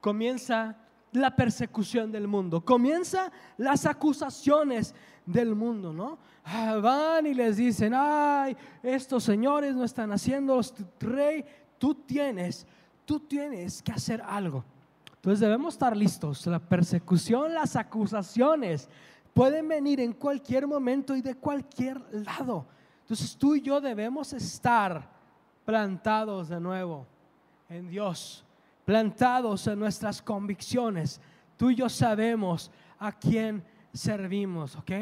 comienza 0.00 0.76
la 1.16 1.34
persecución 1.34 2.12
del 2.12 2.28
mundo, 2.28 2.64
comienza 2.64 3.30
las 3.56 3.86
acusaciones 3.86 4.94
del 5.24 5.54
mundo, 5.54 5.92
¿no? 5.92 6.18
Ah, 6.44 6.76
van 6.76 7.26
y 7.26 7.34
les 7.34 7.56
dicen, 7.56 7.92
ay, 7.94 8.56
estos 8.82 9.24
señores 9.24 9.74
no 9.74 9.84
están 9.84 10.12
haciendo, 10.12 10.60
rey, 11.00 11.44
tú 11.78 11.94
tienes, 11.94 12.66
tú 13.04 13.20
tienes 13.20 13.82
que 13.82 13.92
hacer 13.92 14.22
algo. 14.22 14.64
Entonces 15.16 15.40
debemos 15.40 15.74
estar 15.74 15.96
listos. 15.96 16.46
La 16.46 16.60
persecución, 16.60 17.52
las 17.52 17.74
acusaciones 17.74 18.88
pueden 19.34 19.66
venir 19.66 20.00
en 20.00 20.12
cualquier 20.12 20.68
momento 20.68 21.16
y 21.16 21.20
de 21.20 21.34
cualquier 21.34 22.00
lado. 22.12 22.64
Entonces 23.00 23.36
tú 23.36 23.56
y 23.56 23.60
yo 23.60 23.80
debemos 23.80 24.32
estar 24.32 25.10
plantados 25.64 26.48
de 26.48 26.60
nuevo 26.60 27.06
en 27.68 27.88
Dios, 27.88 28.45
plantados 28.86 29.66
en 29.66 29.78
nuestras 29.78 30.22
convicciones. 30.22 31.20
Tú 31.58 31.68
y 31.68 31.74
yo 31.74 31.90
sabemos 31.90 32.70
a 32.98 33.12
quién 33.12 33.62
servimos, 33.92 34.76
¿ok? 34.76 34.92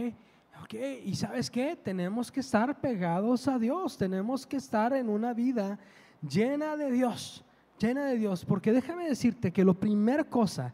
¿Ok? 0.65 0.75
Y 1.05 1.15
sabes 1.15 1.49
qué? 1.49 1.77
Tenemos 1.77 2.33
que 2.33 2.41
estar 2.41 2.81
pegados 2.81 3.47
a 3.47 3.61
Dios, 3.61 3.97
tenemos 3.97 4.45
que 4.45 4.57
estar 4.57 4.93
en 4.93 5.09
una 5.09 5.33
vida 5.33 5.79
llena 6.21 6.77
de 6.77 6.91
Dios 6.91 7.45
llena 7.79 8.07
de 8.07 8.17
Dios, 8.17 8.45
porque 8.45 8.73
déjame 8.73 9.09
decirte 9.09 9.53
que 9.53 9.65
la 9.65 9.75
primera 9.75 10.25
cosa 10.25 10.73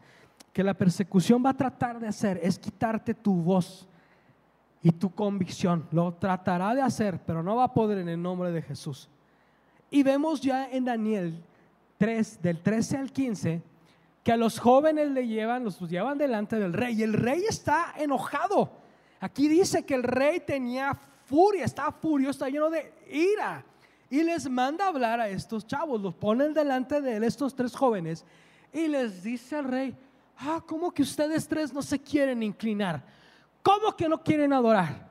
que 0.52 0.64
la 0.64 0.74
persecución 0.74 1.42
va 1.44 1.50
a 1.50 1.56
tratar 1.56 2.00
de 2.00 2.08
hacer 2.08 2.40
es 2.42 2.58
quitarte 2.58 3.14
tu 3.14 3.34
voz 3.34 3.86
y 4.82 4.90
tu 4.90 5.10
convicción. 5.10 5.86
Lo 5.92 6.12
tratará 6.14 6.74
de 6.74 6.82
hacer, 6.82 7.20
pero 7.24 7.42
no 7.42 7.56
va 7.56 7.64
a 7.64 7.74
poder 7.74 7.98
en 7.98 8.08
el 8.08 8.20
nombre 8.20 8.50
de 8.50 8.62
Jesús. 8.62 9.08
Y 9.90 10.02
vemos 10.02 10.40
ya 10.40 10.68
en 10.70 10.84
Daniel 10.84 11.42
3, 12.00 12.40
del 12.40 12.62
13 12.62 12.96
al 12.96 13.12
15, 13.12 13.62
que 14.24 14.32
a 14.32 14.36
los 14.38 14.58
jóvenes 14.58 15.10
le 15.10 15.26
llevan, 15.26 15.64
los 15.64 15.78
llevan 15.80 16.16
delante 16.16 16.58
del 16.58 16.72
rey 16.72 16.98
y 16.98 17.02
el 17.02 17.12
rey 17.12 17.44
está 17.46 17.92
enojado. 17.98 18.72
Aquí 19.20 19.48
dice 19.48 19.84
que 19.84 19.96
el 19.96 20.02
rey 20.02 20.40
tenía 20.40 20.98
furia, 21.26 21.66
está 21.66 21.92
furioso, 21.92 22.30
está 22.30 22.48
lleno 22.48 22.70
de 22.70 22.90
ira 23.10 23.62
y 24.08 24.22
les 24.22 24.48
manda 24.48 24.86
hablar 24.86 25.20
a 25.20 25.28
estos 25.28 25.66
chavos, 25.66 26.00
los 26.00 26.14
ponen 26.14 26.54
delante 26.54 27.02
de 27.02 27.16
él, 27.16 27.24
estos 27.24 27.54
tres 27.54 27.76
jóvenes, 27.76 28.24
y 28.72 28.88
les 28.88 29.22
dice 29.22 29.56
al 29.56 29.66
rey, 29.66 29.94
ah, 30.38 30.62
¿cómo 30.66 30.90
que 30.92 31.02
ustedes 31.02 31.46
tres 31.46 31.70
no 31.70 31.82
se 31.82 31.98
quieren 31.98 32.42
inclinar? 32.42 33.04
¿Cómo 33.62 33.94
que 33.94 34.08
no 34.08 34.22
quieren 34.22 34.54
adorar? 34.54 35.06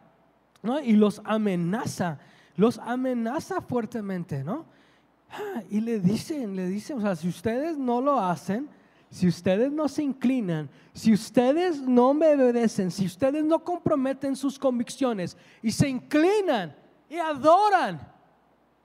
¿No? 0.63 0.80
Y 0.80 0.93
los 0.93 1.21
amenaza, 1.23 2.17
los 2.56 2.80
amenaza 2.80 3.62
fuertemente, 3.62 4.43
¿no? 4.43 4.78
Y 5.69 5.81
le 5.81 5.99
dicen, 5.99 6.55
le 6.55 6.67
dicen, 6.67 6.97
o 6.97 7.01
sea, 7.01 7.15
si 7.15 7.27
ustedes 7.27 7.77
no 7.77 8.01
lo 8.01 8.19
hacen, 8.19 8.67
si 9.11 9.27
ustedes 9.27 9.71
no 9.71 9.87
se 9.87 10.03
inclinan, 10.03 10.69
si 10.93 11.13
ustedes 11.13 11.81
no 11.81 12.13
me 12.13 12.33
obedecen, 12.35 12.91
si 12.91 13.05
ustedes 13.05 13.43
no 13.43 13.63
comprometen 13.63 14.35
sus 14.35 14.59
convicciones 14.59 15.35
y 15.61 15.71
se 15.71 15.89
inclinan 15.89 16.75
y 17.09 17.17
adoran, 17.17 17.99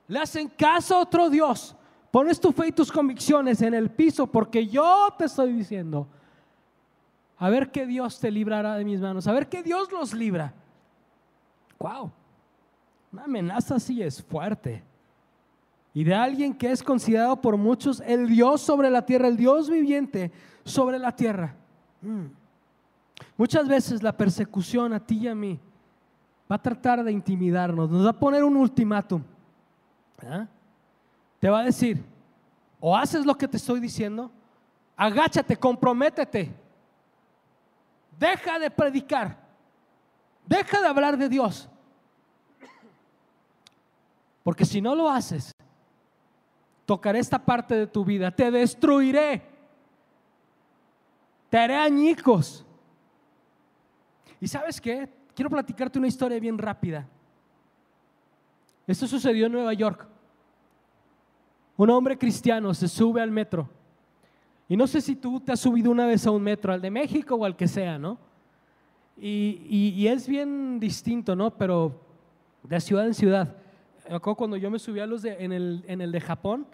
le 0.07 0.19
hacen 0.19 0.47
caso 0.47 0.95
a 0.95 0.99
otro 0.99 1.29
Dios. 1.29 1.75
Pones 2.09 2.39
tu 2.39 2.51
fe 2.51 2.67
y 2.67 2.71
tus 2.71 2.91
convicciones 2.91 3.61
en 3.61 3.73
el 3.73 3.91
piso 3.91 4.25
porque 4.25 4.65
yo 4.65 5.13
te 5.17 5.25
estoy 5.25 5.53
diciendo, 5.53 6.07
a 7.37 7.49
ver 7.49 7.71
qué 7.71 7.85
Dios 7.85 8.19
te 8.19 8.31
librará 8.31 8.77
de 8.77 8.85
mis 8.85 9.01
manos, 9.01 9.27
a 9.27 9.33
ver 9.33 9.47
qué 9.47 9.61
Dios 9.61 9.91
los 9.91 10.13
libra. 10.13 10.53
Wow, 11.77 12.11
una 13.11 13.25
amenaza 13.25 13.75
así 13.75 14.01
es 14.01 14.23
fuerte. 14.23 14.83
Y 15.95 16.03
de 16.03 16.13
alguien 16.13 16.53
que 16.53 16.69
es 16.69 16.83
considerado 16.83 17.39
por 17.39 17.55
muchos 17.55 18.03
el 18.05 18.27
Dios 18.27 18.59
sobre 18.59 18.89
la 18.89 19.05
tierra, 19.05 19.29
el 19.29 19.37
Dios 19.37 19.69
viviente 19.69 20.29
sobre 20.65 20.99
la 20.99 21.15
tierra. 21.15 21.55
Mm. 22.01 22.25
Muchas 23.37 23.65
veces 23.65 24.03
la 24.03 24.11
persecución 24.11 24.91
a 24.91 24.99
ti 24.99 25.19
y 25.19 25.27
a 25.29 25.33
mí 25.33 25.57
va 26.51 26.57
a 26.57 26.61
tratar 26.61 27.01
de 27.01 27.13
intimidarnos, 27.13 27.89
nos 27.89 28.05
va 28.05 28.09
a 28.09 28.19
poner 28.19 28.43
un 28.43 28.57
ultimátum. 28.57 29.23
Te 31.39 31.49
va 31.49 31.61
a 31.61 31.63
decir, 31.63 32.03
o 32.81 32.95
haces 32.95 33.25
lo 33.25 33.37
que 33.37 33.47
te 33.47 33.55
estoy 33.55 33.79
diciendo, 33.79 34.29
agáchate, 34.97 35.55
comprométete, 35.55 36.53
deja 38.19 38.59
de 38.59 38.69
predicar, 38.69 39.37
deja 40.45 40.81
de 40.81 40.87
hablar 40.87 41.17
de 41.17 41.29
Dios. 41.29 41.69
Porque 44.43 44.65
si 44.65 44.81
no 44.81 44.93
lo 44.93 45.09
haces, 45.09 45.54
tocaré 46.85 47.19
esta 47.19 47.43
parte 47.43 47.75
de 47.75 47.87
tu 47.87 48.05
vida, 48.05 48.31
te 48.31 48.51
destruiré, 48.51 49.41
te 51.49 51.57
haré 51.57 51.75
añicos. 51.75 52.65
¿Y 54.39 54.47
sabes 54.47 54.79
qué? 54.79 55.09
Quiero 55.33 55.49
platicarte 55.49 55.97
una 55.99 56.07
historia 56.07 56.39
bien 56.39 56.57
rápida. 56.57 57.07
Esto 58.87 59.07
sucedió 59.07 59.47
en 59.47 59.51
Nueva 59.51 59.73
York. 59.73 60.07
Un 61.77 61.89
hombre 61.89 62.17
cristiano 62.17 62.73
se 62.73 62.87
sube 62.87 63.21
al 63.21 63.31
metro. 63.31 63.69
Y 64.67 64.77
no 64.77 64.87
sé 64.87 65.01
si 65.01 65.15
tú 65.15 65.39
te 65.39 65.51
has 65.51 65.59
subido 65.59 65.91
una 65.91 66.05
vez 66.05 66.25
a 66.25 66.31
un 66.31 66.41
metro, 66.41 66.73
al 66.73 66.81
de 66.81 66.89
México 66.89 67.35
o 67.35 67.45
al 67.45 67.55
que 67.55 67.67
sea, 67.67 67.99
¿no? 67.99 68.17
Y, 69.17 70.07
es 70.07 70.27
bien 70.27 70.79
distinto, 70.79 71.35
¿no? 71.35 71.51
Pero 71.51 72.01
de 72.63 72.79
ciudad 72.81 73.05
en 73.05 73.13
ciudad. 73.13 73.55
Cuando 74.37 74.57
yo 74.57 74.69
me 74.71 74.79
subí 74.79 74.99
a 74.99 75.05
los 75.05 75.21
de, 75.21 75.35
en, 75.39 75.51
el, 75.51 76.11
de 76.11 76.21
Japón, 76.21 76.65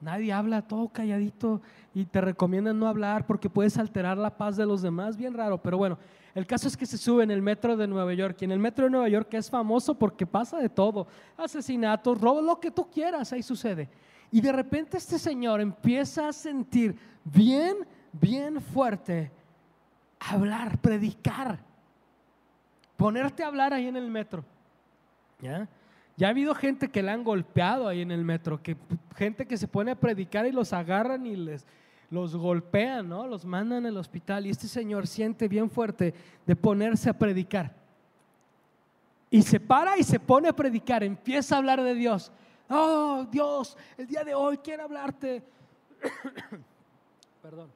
nadie 0.00 0.32
habla, 0.32 0.62
todo 0.62 0.88
calladito, 0.88 1.60
y 1.94 2.04
te 2.04 2.20
recomiendan 2.20 2.78
no 2.78 2.86
hablar 2.86 3.26
porque 3.26 3.50
puedes 3.50 3.78
alterar 3.78 4.18
la 4.18 4.36
paz 4.36 4.56
de 4.56 4.66
los 4.66 4.82
demás, 4.82 5.16
bien 5.16 5.34
raro. 5.34 5.58
Pero 5.58 5.78
bueno, 5.78 5.98
el 6.34 6.46
caso 6.46 6.68
es 6.68 6.76
que 6.76 6.86
se 6.86 6.98
sube 6.98 7.24
en 7.24 7.30
el 7.30 7.42
metro 7.42 7.76
de 7.76 7.86
Nueva 7.86 8.14
York. 8.14 8.36
Y 8.40 8.44
en 8.44 8.52
el 8.52 8.58
metro 8.58 8.84
de 8.84 8.90
Nueva 8.90 9.08
York 9.08 9.32
es 9.34 9.50
famoso 9.50 9.94
porque 9.94 10.26
pasa 10.26 10.58
de 10.58 10.68
todo. 10.68 11.06
Asesinatos, 11.36 12.20
robos, 12.20 12.44
lo 12.44 12.60
que 12.60 12.70
tú 12.70 12.88
quieras, 12.90 13.32
ahí 13.32 13.42
sucede. 13.42 13.88
Y 14.30 14.40
de 14.40 14.52
repente 14.52 14.96
este 14.96 15.18
señor 15.18 15.60
empieza 15.60 16.28
a 16.28 16.32
sentir 16.32 16.96
bien, 17.24 17.78
bien 18.12 18.60
fuerte 18.60 19.32
hablar, 20.20 20.78
predicar. 20.78 21.58
Ponerte 22.96 23.42
a 23.42 23.46
hablar 23.46 23.72
ahí 23.72 23.86
en 23.86 23.96
el 23.96 24.10
metro. 24.10 24.44
¿Ya? 25.40 25.66
Ya 26.20 26.26
ha 26.26 26.30
habido 26.32 26.54
gente 26.54 26.88
que 26.88 27.02
le 27.02 27.10
han 27.12 27.24
golpeado 27.24 27.88
ahí 27.88 28.02
en 28.02 28.10
el 28.10 28.26
metro, 28.26 28.62
que 28.62 28.76
gente 29.16 29.46
que 29.46 29.56
se 29.56 29.66
pone 29.66 29.92
a 29.92 29.98
predicar 29.98 30.44
y 30.44 30.52
los 30.52 30.74
agarran 30.74 31.24
y 31.24 31.34
les, 31.34 31.64
los 32.10 32.36
golpean, 32.36 33.08
¿no? 33.08 33.26
Los 33.26 33.46
mandan 33.46 33.86
al 33.86 33.96
hospital 33.96 34.46
y 34.46 34.50
este 34.50 34.68
señor 34.68 35.06
siente 35.06 35.48
bien 35.48 35.70
fuerte 35.70 36.12
de 36.44 36.56
ponerse 36.56 37.08
a 37.08 37.14
predicar. 37.14 37.74
Y 39.30 39.40
se 39.40 39.58
para 39.58 39.96
y 39.96 40.02
se 40.02 40.20
pone 40.20 40.50
a 40.50 40.52
predicar, 40.52 41.02
empieza 41.02 41.54
a 41.54 41.58
hablar 41.58 41.82
de 41.82 41.94
Dios. 41.94 42.30
Oh, 42.68 43.26
Dios, 43.32 43.78
el 43.96 44.06
día 44.06 44.22
de 44.22 44.34
hoy 44.34 44.58
quiero 44.58 44.82
hablarte. 44.82 45.42
Perdón. 47.42 47.70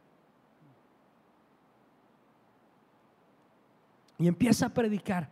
Y 4.19 4.29
empieza 4.29 4.67
a 4.67 4.69
predicar. 4.69 5.31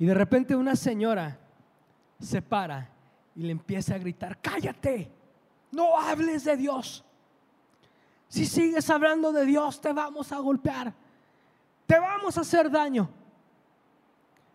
Y 0.00 0.06
de 0.06 0.14
repente 0.14 0.56
una 0.56 0.74
señora 0.76 1.38
se 2.18 2.40
para 2.40 2.88
y 3.36 3.42
le 3.42 3.52
empieza 3.52 3.94
a 3.94 3.98
gritar, 3.98 4.40
cállate, 4.40 5.12
no 5.70 6.00
hables 6.00 6.44
de 6.44 6.56
Dios. 6.56 7.04
Si 8.26 8.46
sigues 8.46 8.88
hablando 8.88 9.30
de 9.30 9.44
Dios, 9.44 9.78
te 9.78 9.92
vamos 9.92 10.32
a 10.32 10.38
golpear. 10.38 10.94
Te 11.86 11.98
vamos 11.98 12.38
a 12.38 12.40
hacer 12.40 12.70
daño. 12.70 13.10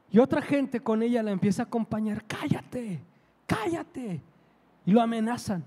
Y 0.10 0.18
otra 0.18 0.42
gente 0.42 0.80
con 0.80 1.04
ella 1.04 1.22
la 1.22 1.30
empieza 1.30 1.62
a 1.62 1.66
acompañar. 1.66 2.26
Cállate, 2.26 3.00
cállate. 3.46 4.24
Y 4.84 4.92
lo 4.92 5.00
amenazan. 5.00 5.64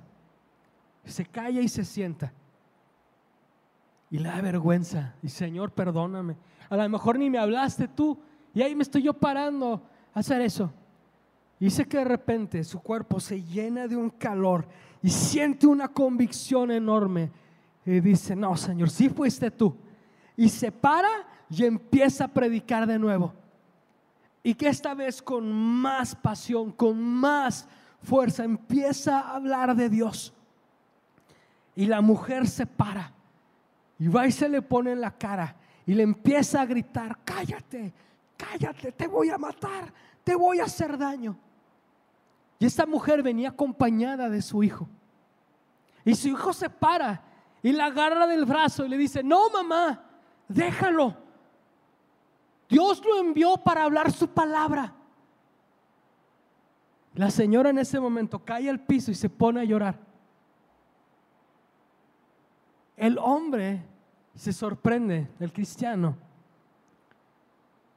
Se 1.05 1.25
calla 1.25 1.61
y 1.61 1.69
se 1.69 1.85
sienta. 1.85 2.33
Y 4.11 4.19
le 4.19 4.29
da 4.29 4.41
vergüenza. 4.41 5.15
Y 5.23 5.29
Señor, 5.29 5.71
perdóname. 5.71 6.37
A 6.69 6.77
lo 6.77 6.89
mejor 6.89 7.17
ni 7.17 7.31
me 7.31 7.39
hablaste 7.39 7.87
tú. 7.87 8.19
Y 8.59 8.63
ahí 8.63 8.75
me 8.75 8.83
estoy 8.83 9.03
yo 9.03 9.15
parando 9.15 9.81
a 10.13 10.19
hacer 10.19 10.41
eso. 10.41 10.73
Y 11.61 11.67
dice 11.67 11.87
que 11.87 11.99
de 11.99 12.05
repente 12.05 12.65
su 12.65 12.81
cuerpo 12.81 13.21
se 13.21 13.41
llena 13.41 13.87
de 13.87 13.95
un 13.95 14.11
calor 14.11 14.67
y 15.01 15.11
siente 15.11 15.69
una 15.69 15.87
convicción 15.87 16.73
enorme 16.73 17.31
y 17.87 18.01
dice, 18.01 18.35
no, 18.35 18.57
Señor, 18.57 18.91
si 18.91 19.11
fuiste 19.11 19.53
tú. 19.53 19.77
Y 20.37 20.49
se 20.49 20.73
para 20.73 21.09
y 21.49 21.67
empieza 21.67 22.25
a 22.25 22.35
predicar 22.35 22.85
de 22.89 22.99
nuevo. 22.99 23.33
Y 24.43 24.55
que 24.55 24.67
esta 24.67 24.93
vez 24.93 25.23
con 25.23 25.53
más 25.53 26.17
pasión, 26.17 26.73
con 26.73 27.01
más 27.01 27.69
fuerza, 28.03 28.43
empieza 28.43 29.21
a 29.21 29.37
hablar 29.37 29.77
de 29.77 29.89
Dios. 29.89 30.35
Y 31.77 31.87
la 31.87 32.01
mujer 32.01 32.49
se 32.49 32.67
para 32.67 33.13
y 34.01 34.09
va 34.09 34.27
y 34.27 34.33
se 34.33 34.49
le 34.49 34.63
pone 34.63 34.91
en 34.91 35.01
la 35.01 35.17
cara 35.17 35.55
y 35.87 35.95
le 35.95 36.03
empieza 36.03 36.61
a 36.61 36.67
gritar, 36.67 37.19
cállate, 37.25 37.95
cállate, 38.39 38.93
te 38.93 39.07
voy 39.07 39.29
a 39.29 39.37
matar, 39.37 39.93
te 40.25 40.35
voy 40.35 40.61
a 40.61 40.65
hacer 40.65 40.97
daño. 40.97 41.37
Y 42.59 42.65
esta 42.65 42.87
mujer 42.87 43.23
venía 43.23 43.51
acompañada 43.51 44.31
de 44.31 44.41
su 44.41 44.63
hijo. 44.63 44.89
Y 46.05 46.15
su 46.15 46.29
hijo 46.29 46.53
se 46.55 46.71
para 46.71 47.23
y 47.63 47.73
la 47.73 47.87
agarra 47.87 48.27
del 48.27 48.47
brazo 48.47 48.87
y 48.87 48.89
le 48.89 48.97
dice, 48.97 49.23
no 49.23 49.51
mamá, 49.51 50.05
déjalo. 50.49 51.17
Dios 52.69 53.03
lo 53.05 53.19
envió 53.19 53.57
para 53.57 53.85
hablar 53.85 54.13
su 54.13 54.29
palabra. 54.29 54.95
La 57.15 57.31
señora 57.31 57.71
en 57.71 57.79
ese 57.79 57.99
momento 57.99 58.39
cae 58.39 58.71
al 58.71 58.81
piso 58.81 59.11
y 59.11 59.15
se 59.15 59.29
pone 59.29 59.61
a 59.61 59.65
llorar. 59.65 59.99
El 62.97 63.19
hombre 63.19 63.85
se 64.35 64.53
sorprende, 64.53 65.29
el 65.41 65.53
cristiano, 65.53 66.17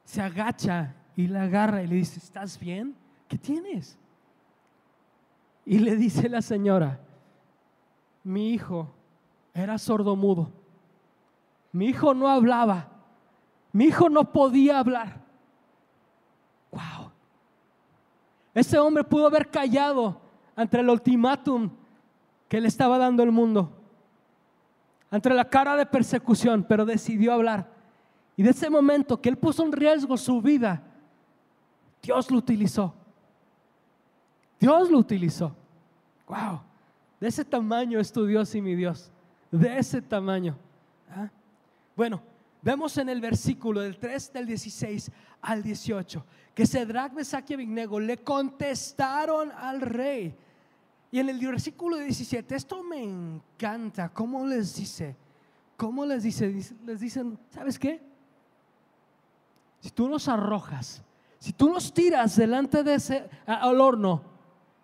se 0.03 0.21
agacha 0.21 0.95
y 1.15 1.27
la 1.27 1.43
agarra 1.43 1.83
y 1.83 1.87
le 1.87 1.95
dice, 1.95 2.19
¿estás 2.19 2.59
bien? 2.59 2.95
¿Qué 3.27 3.37
tienes? 3.37 3.97
Y 5.65 5.79
le 5.79 5.95
dice 5.95 6.27
la 6.27 6.41
señora, 6.41 6.99
mi 8.23 8.51
hijo 8.51 8.89
era 9.53 9.77
sordomudo, 9.77 10.51
mi 11.71 11.87
hijo 11.87 12.13
no 12.13 12.27
hablaba, 12.27 12.89
mi 13.71 13.85
hijo 13.85 14.09
no 14.09 14.31
podía 14.31 14.79
hablar. 14.79 15.21
Wow. 16.71 17.11
Ese 18.53 18.77
hombre 18.79 19.03
pudo 19.03 19.27
haber 19.27 19.49
callado 19.49 20.19
ante 20.55 20.79
el 20.79 20.89
ultimátum 20.89 21.69
que 22.49 22.59
le 22.59 22.67
estaba 22.67 22.97
dando 22.97 23.23
el 23.23 23.31
mundo, 23.31 23.71
ante 25.09 25.29
la 25.29 25.49
cara 25.49 25.75
de 25.75 25.85
persecución, 25.85 26.65
pero 26.67 26.85
decidió 26.85 27.33
hablar. 27.33 27.80
Y 28.41 28.43
de 28.43 28.49
ese 28.49 28.71
momento 28.71 29.21
que 29.21 29.29
él 29.29 29.37
puso 29.37 29.63
en 29.63 29.71
riesgo 29.71 30.17
su 30.17 30.41
vida, 30.41 30.81
Dios 32.01 32.31
lo 32.31 32.39
utilizó. 32.39 32.91
Dios 34.59 34.89
lo 34.89 34.97
utilizó. 34.97 35.55
Wow. 36.27 36.59
De 37.19 37.27
ese 37.27 37.45
tamaño 37.45 37.99
es 37.99 38.11
tu 38.11 38.25
Dios 38.25 38.55
y 38.55 38.61
mi 38.63 38.73
Dios. 38.73 39.11
De 39.51 39.77
ese 39.77 40.01
tamaño. 40.01 40.57
¿Ah? 41.07 41.29
Bueno, 41.95 42.19
vemos 42.63 42.97
en 42.97 43.09
el 43.09 43.21
versículo 43.21 43.81
del 43.81 43.99
3 43.99 44.33
del 44.33 44.47
16 44.47 45.11
al 45.39 45.61
18 45.61 46.25
que 46.55 46.65
Cedrac, 46.65 47.13
Mesach 47.13 47.47
y 47.47 47.53
Abignego 47.53 47.99
le 47.99 48.23
contestaron 48.23 49.51
al 49.51 49.81
rey. 49.81 50.35
Y 51.11 51.19
en 51.19 51.29
el 51.29 51.37
versículo 51.37 51.97
17, 51.97 52.55
esto 52.55 52.81
me 52.81 53.03
encanta, 53.03 54.09
¿cómo 54.09 54.43
les 54.47 54.75
dice? 54.77 55.15
¿Cómo 55.77 56.07
les 56.07 56.23
dice? 56.23 56.51
Les 56.87 56.99
dicen, 56.99 57.37
¿sabes 57.51 57.77
qué? 57.77 58.09
Si 59.81 59.89
tú 59.89 60.07
nos 60.07 60.27
arrojas, 60.27 61.03
si 61.39 61.51
tú 61.51 61.69
nos 61.69 61.91
tiras 61.91 62.35
delante 62.35 62.83
de 62.83 62.93
ese 62.93 63.29
al 63.47 63.81
horno, 63.81 64.21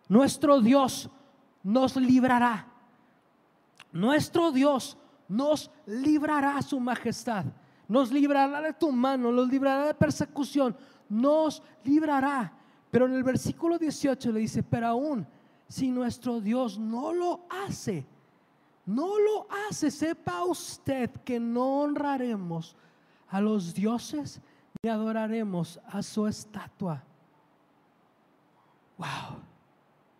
nuestro 0.09 0.59
Dios 0.59 1.09
nos 1.63 1.95
librará. 1.95 2.67
Nuestro 3.91 4.51
Dios 4.51 4.97
nos 5.27 5.69
librará 5.85 6.61
su 6.63 6.79
majestad. 6.79 7.45
Nos 7.87 8.11
librará 8.11 8.59
de 8.61 8.73
tu 8.73 8.91
mano, 8.91 9.31
nos 9.31 9.47
librará 9.47 9.85
de 9.85 9.93
persecución, 9.93 10.75
nos 11.07 11.61
librará. 11.83 12.51
Pero 12.89 13.05
en 13.05 13.13
el 13.13 13.23
versículo 13.23 13.77
18 13.77 14.31
le 14.31 14.39
dice, 14.41 14.63
pero 14.63 14.87
aún 14.87 15.27
si 15.69 15.91
nuestro 15.91 16.41
Dios 16.41 16.79
no 16.79 17.13
lo 17.13 17.45
hace, 17.49 18.05
no 18.85 19.19
lo 19.19 19.47
hace, 19.69 19.91
sepa 19.91 20.43
usted 20.43 21.11
que 21.23 21.39
no 21.39 21.81
honraremos 21.81 22.75
a 23.29 23.41
los 23.41 23.73
dioses 23.73 24.41
ni 24.81 24.89
adoraremos 24.89 25.79
a 25.87 26.01
su 26.01 26.27
estatua. 26.27 27.03
Wow, 28.97 29.39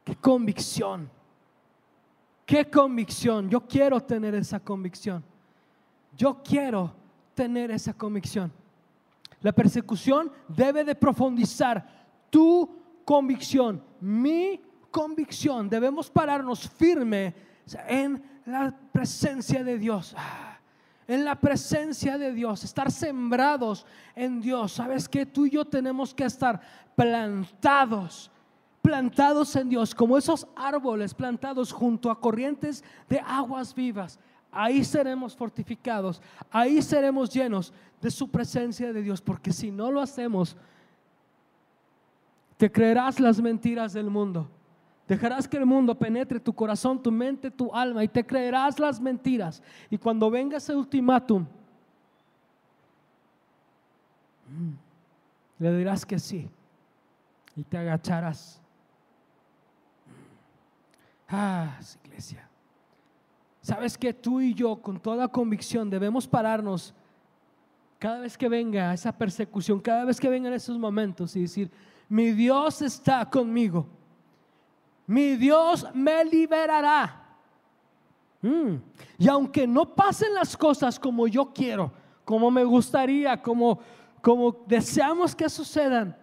qué 0.04 0.16
convicción, 0.16 1.10
qué 2.46 2.70
convicción. 2.70 3.50
Yo 3.50 3.62
quiero 3.62 4.02
tener 4.02 4.36
esa 4.36 4.60
convicción. 4.60 5.24
Yo 6.16 6.42
quiero 6.44 6.94
tener 7.34 7.72
esa 7.72 7.94
convicción. 7.94 8.52
La 9.42 9.52
persecución 9.52 10.32
debe 10.48 10.84
de 10.84 10.96
profundizar 10.96 12.08
tu 12.30 12.70
convicción, 13.06 13.84
mi 14.02 14.60
convicción. 14.90 15.70
Debemos 15.70 16.10
pararnos 16.10 16.68
firme 16.68 17.36
en 17.88 18.24
la 18.46 18.74
presencia 18.92 19.64
de 19.64 19.78
Dios. 19.78 20.16
Ah, 20.18 20.57
en 21.08 21.24
la 21.24 21.36
presencia 21.36 22.18
de 22.18 22.34
Dios, 22.34 22.64
estar 22.64 22.92
sembrados 22.92 23.86
en 24.16 24.42
Dios. 24.42 24.74
¿Sabes 24.74 25.08
que 25.08 25.26
Tú 25.26 25.46
y 25.46 25.52
yo 25.52 25.66
tenemos 25.66 26.14
que 26.14 26.26
estar 26.26 26.60
plantados, 26.96 28.30
plantados 28.82 29.56
en 29.56 29.70
Dios, 29.70 29.96
como 29.96 30.18
esos 30.18 30.48
árboles 30.56 31.14
plantados 31.14 31.72
junto 31.72 32.12
a 32.12 32.20
corrientes 32.20 32.84
de 33.08 33.20
aguas 33.20 33.74
vivas 33.74 34.20
ahí 34.52 34.84
seremos 34.84 35.36
fortificados, 35.36 36.22
ahí 36.52 36.82
seremos 36.82 37.30
llenos 37.30 37.72
de 38.02 38.10
su 38.10 38.30
presencia 38.30 38.92
de 38.92 39.02
Dios, 39.02 39.22
porque 39.22 39.54
si 39.54 39.72
no 39.72 39.92
lo 39.92 40.02
hacemos, 40.02 40.56
te 42.58 42.72
creerás 42.72 43.20
las 43.20 43.40
mentiras 43.40 43.94
del 43.94 44.10
mundo. 44.10 44.50
Dejarás 45.08 45.48
que 45.48 45.58
el 45.58 45.66
mundo 45.66 45.98
penetre 45.98 46.40
tu 46.40 46.54
corazón, 46.54 47.02
tu 47.02 47.12
mente, 47.12 47.50
tu 47.50 47.74
alma 47.74 48.04
y 48.04 48.08
te 48.08 48.26
creerás 48.26 48.78
las 48.78 49.00
mentiras. 49.00 49.64
Y 49.90 49.98
cuando 49.98 50.30
venga 50.30 50.58
ese 50.58 50.76
ultimátum, 50.76 51.46
mm, 54.50 54.74
le 55.60 55.78
dirás 55.78 56.06
que 56.06 56.20
sí 56.20 56.50
y 57.56 57.64
te 57.64 57.78
agacharás. 57.78 58.62
Ah, 61.30 61.80
iglesia. 62.04 62.48
Sabes 63.62 63.98
que 63.98 64.14
tú 64.14 64.40
y 64.40 64.54
yo 64.54 64.82
con 64.82 65.00
toda 65.00 65.28
convicción 65.28 65.90
debemos 65.90 66.28
pararnos 66.28 66.94
cada 68.00 68.20
vez 68.20 68.38
que 68.38 68.48
venga 68.48 68.94
esa 68.94 69.12
persecución, 69.12 69.80
cada 69.80 70.06
vez 70.06 70.20
que 70.20 70.30
vengan 70.30 70.54
esos 70.54 70.78
momentos 70.78 71.36
y 71.36 71.42
decir, 71.42 71.72
mi 72.08 72.32
Dios 72.32 72.82
está 72.82 73.30
conmigo, 73.30 73.88
mi 75.08 75.38
Dios 75.38 75.88
me 75.94 76.24
liberará. 76.26 77.24
Mm. 78.42 78.76
Y 79.18 79.28
aunque 79.28 79.66
no 79.66 79.96
pasen 79.96 80.34
las 80.34 80.56
cosas 80.56 81.00
como 81.00 81.28
yo 81.28 81.52
quiero, 81.54 81.92
como 82.26 82.52
me 82.52 82.64
gustaría, 82.66 83.42
como, 83.42 83.80
como 84.22 84.52
deseamos 84.68 85.34
que 85.34 85.50
sucedan, 85.50 86.16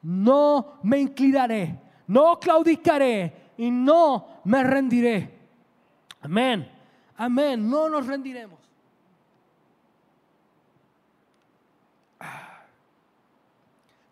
no 0.00 0.78
me 0.82 1.00
inclinaré, 1.00 1.78
no 2.06 2.40
claudicaré 2.40 3.52
y 3.58 3.70
no 3.70 4.40
me 4.44 4.64
rendiré. 4.64 5.38
Amén. 6.22 6.68
Amén. 7.16 7.68
No 7.68 7.88
nos 7.88 8.06
rendiremos. 8.06 8.58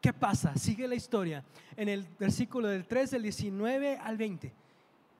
¿Qué 0.01 0.12
pasa? 0.12 0.55
Sigue 0.57 0.87
la 0.88 0.95
historia 0.95 1.45
en 1.81 1.88
el 1.88 2.07
versículo 2.19 2.69
del 2.69 2.87
3 2.87 3.12
del 3.12 3.23
19 3.23 3.97
al 3.97 4.19
20. 4.19 4.53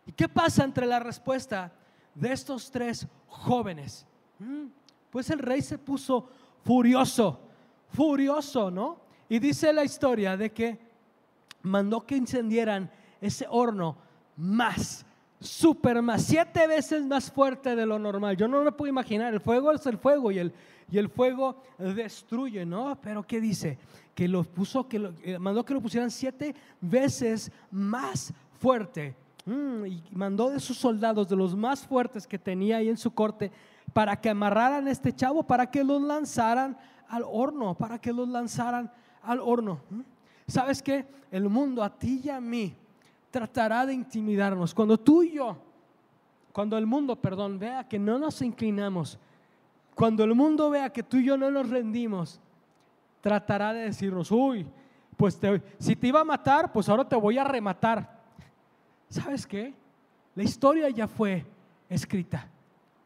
¿Y 0.05 0.13
qué 0.13 0.29
pasa 0.29 0.63
entre 0.63 0.85
la 0.87 1.01
respuesta 1.01 1.73
de 2.15 2.33
estos 2.33 2.71
tres 2.71 3.07
jóvenes? 3.29 4.07
Mm, 4.39 4.67
pues 5.09 5.31
el 5.31 5.39
rey 5.39 5.63
se 5.63 5.79
puso 5.79 6.29
furioso, 6.63 7.41
furioso, 7.89 8.71
¿no? 8.71 9.01
Y 9.27 9.39
dice 9.39 9.73
la 9.73 9.85
historia 9.85 10.37
de 10.37 10.53
que 10.53 10.79
mandó 11.63 12.05
que 12.05 12.17
encendieran 12.17 12.91
ese 13.23 13.47
horno 13.49 13.97
más 14.37 15.07
super 15.41 16.03
más, 16.03 16.23
siete 16.23 16.67
veces 16.67 17.03
más 17.07 17.31
fuerte 17.31 17.75
de 17.75 17.87
lo 17.87 17.99
normal. 17.99 18.37
Yo 18.37 18.47
no 18.47 18.63
me 18.63 18.73
puedo 18.73 18.91
imaginar, 18.91 19.33
el 19.33 19.41
fuego 19.41 19.73
es 19.73 19.87
el 19.87 19.97
fuego 19.97 20.31
y 20.31 20.39
el, 20.39 20.53
y 20.91 20.99
el 20.99 21.09
fuego 21.09 21.63
destruye, 21.79 22.67
¿no? 22.67 22.99
Pero 23.01 23.23
¿qué 23.23 23.41
dice? 23.41 23.79
Que 24.15 24.29
lo 24.29 24.43
puso, 24.43 24.89
que 24.89 25.13
eh, 25.23 25.39
mandó 25.39 25.65
que 25.65 25.75
lo 25.75 25.81
pusieran 25.81 26.11
siete 26.11 26.55
veces 26.81 27.51
más 27.71 28.33
fuerte. 28.59 29.15
Mm, 29.47 29.87
y 29.87 30.03
mandó 30.13 30.51
de 30.51 30.61
sus 30.61 30.77
soldados, 30.77 31.29
de 31.29 31.37
los 31.37 31.57
más 31.57 31.87
fuertes 31.87 32.27
que 32.27 32.39
tenía 32.39 32.79
ahí 32.79 32.89
en 32.89 32.97
su 32.97 33.13
corte, 33.13 33.51
para 33.93 34.21
que 34.21 34.31
amarraran 34.31 34.89
este 34.89 35.13
chavo, 35.13 35.43
para 35.43 35.71
que 35.71 35.83
los 35.83 36.03
lanzaran 36.03 36.77
al 37.09 37.25
horno, 37.27 37.75
para 37.75 37.99
que 37.99 38.13
los 38.13 38.29
lanzaran 38.29 38.91
al 39.23 39.41
horno. 39.41 39.81
Mm. 39.91 40.01
¿Sabes 40.47 40.83
qué? 40.83 41.07
El 41.31 41.49
mundo 41.49 41.83
a 41.83 41.97
ti 41.97 42.21
y 42.25 42.29
a 42.29 42.41
mí 42.41 42.75
tratará 43.31 43.87
de 43.87 43.95
intimidarnos. 43.95 44.75
Cuando 44.75 44.99
tú 44.99 45.23
y 45.23 45.35
yo, 45.35 45.57
cuando 46.53 46.77
el 46.77 46.87
mundo, 46.87 47.15
perdón, 47.15 47.59
vea 47.59 47.87
que 47.89 47.99
no 47.99 48.19
nos 48.19 48.43
inclinamos, 48.43 49.19
cuando 50.01 50.25
el 50.25 50.35
mundo 50.35 50.71
vea 50.71 50.91
que 50.91 51.03
tú 51.03 51.19
y 51.19 51.27
yo 51.27 51.37
no 51.37 51.51
nos 51.51 51.69
rendimos, 51.69 52.41
tratará 53.21 53.75
de 53.75 53.81
decirnos, 53.81 54.31
uy, 54.31 54.67
pues 55.15 55.39
si 55.79 55.95
te 55.95 56.07
iba 56.07 56.21
a 56.21 56.25
matar, 56.25 56.73
pues 56.73 56.89
ahora 56.89 57.07
te 57.07 57.17
voy 57.17 57.37
a 57.37 57.45
rematar. 57.45 58.19
¿Sabes 59.11 59.47
qué? 59.47 59.75
La 60.35 60.43
historia 60.43 60.89
ya 60.89 61.07
fue 61.07 61.45
escrita. 61.87 62.49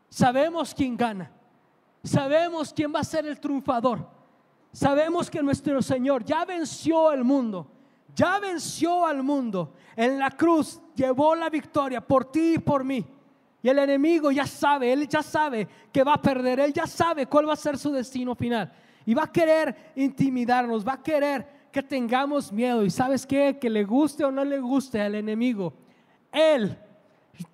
Sabemos 0.09 0.73
quién 0.73 0.97
gana. 0.97 1.33
Sabemos 2.05 2.73
quién 2.73 2.95
va 2.95 3.01
a 3.01 3.05
ser 3.05 3.27
el 3.27 3.41
triunfador. 3.41 4.09
Sabemos 4.71 5.29
que 5.29 5.43
nuestro 5.43 5.83
Señor 5.83 6.25
ya 6.25 6.45
venció 6.45 7.09
al 7.09 7.25
mundo 7.25 7.67
ya 8.15 8.39
venció 8.39 9.07
al 9.07 9.23
mundo. 9.23 9.73
En 9.97 10.19
la 10.19 10.31
cruz 10.31 10.81
llevó 10.95 11.35
la 11.35 11.51
victoria 11.51 12.01
por 12.01 12.31
ti 12.31 12.55
y 12.55 12.59
por 12.59 12.85
mí. 12.85 13.05
Y 13.65 13.71
el 13.71 13.79
enemigo 13.79 14.31
ya 14.31 14.47
sabe, 14.47 14.93
él 14.93 15.09
ya 15.09 15.23
sabe 15.23 15.67
que 15.91 16.05
va 16.05 16.13
a 16.13 16.21
perder, 16.21 16.61
él 16.61 16.71
ya 16.75 16.87
sabe 16.87 17.25
cuál 17.25 17.49
va 17.49 17.55
a 17.55 17.57
ser 17.57 17.79
su 17.79 17.91
destino 17.91 18.35
final. 18.35 18.71
Y 19.07 19.15
va 19.15 19.23
a 19.23 19.33
querer 19.33 19.75
intimidarnos, 19.97 20.87
va 20.87 20.93
a 20.93 21.03
querer 21.03 21.47
que 21.73 21.83
tengamos 21.83 22.53
miedo. 22.53 22.85
Y 22.85 22.91
sabes 22.91 23.25
qué, 23.25 23.57
que 23.59 23.71
le 23.71 23.85
guste 23.85 24.23
o 24.23 24.31
no 24.31 24.45
le 24.45 24.61
guste 24.61 25.01
al 25.01 25.15
enemigo, 25.15 25.73
Él, 26.31 26.77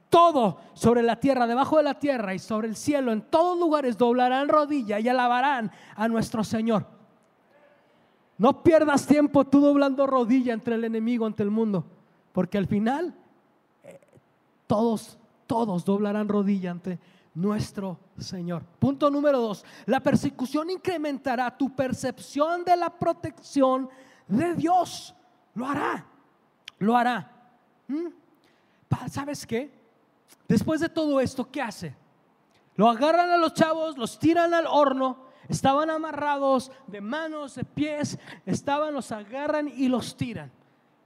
todo 0.09 0.59
sobre 0.75 1.05
la 1.05 1.15
tierra, 1.15 1.47
debajo 1.47 1.77
de 1.77 1.85
la 1.85 2.01
tierra 2.01 2.35
y 2.35 2.41
sobre 2.41 2.67
el 2.67 2.75
cielo, 2.75 3.13
en 3.13 3.23
todos 3.23 3.57
lugares 3.57 3.97
doblarán 3.97 4.49
rodilla 4.49 4.99
y 4.99 5.09
alabarán 5.09 5.71
a 5.95 6.09
nuestro 6.09 6.43
Señor. 6.43 6.87
No 8.37 8.65
pierdas 8.65 9.07
tiempo 9.07 9.45
tú 9.45 9.61
doblando 9.61 10.09
rodilla 10.09 10.55
entre 10.55 10.75
el 10.75 10.83
enemigo, 10.83 11.25
ante 11.25 11.45
el 11.45 11.53
mundo, 11.53 11.87
porque 12.33 12.59
al 12.59 12.67
final 12.67 13.15
eh, 13.85 14.01
todos, 14.67 15.20
todos 15.51 15.85
doblarán 15.85 16.29
rodilla 16.29 16.71
ante 16.71 17.01
nuestro 17.35 17.99
Señor. 18.17 18.63
Punto 18.79 19.11
número 19.11 19.41
dos, 19.41 19.65
la 19.85 19.99
persecución 19.99 20.71
incrementará 20.71 21.51
tu 21.59 21.75
percepción 21.75 22.63
de 22.63 22.77
la 22.77 22.89
protección 22.89 23.91
de 24.29 24.55
Dios. 24.55 25.13
Lo 25.57 25.67
hará, 25.67 26.07
lo 26.79 26.97
hará. 26.97 27.33
¿Mm? 27.89 28.11
¿Sabes 29.11 29.45
qué? 29.45 29.77
Después 30.47 30.81
de 30.81 30.89
todo 30.89 31.21
esto, 31.21 31.51
¿qué 31.51 31.61
hace? 31.61 31.97
Lo 32.77 32.89
agarran 32.89 33.31
a 33.31 33.37
los 33.37 33.53
chavos, 33.53 33.99
los 33.99 34.21
tiran 34.21 34.55
al 34.55 34.69
horno, 34.69 35.19
estaban 35.49 35.91
amarrados 35.91 36.71
de 36.87 37.01
manos, 37.01 37.57
de 37.57 37.65
pies, 37.65 38.21
estaban, 38.47 38.95
los 38.95 39.11
agarran 39.11 39.67
y 39.67 39.89
los 39.89 40.17
tiran. 40.17 40.53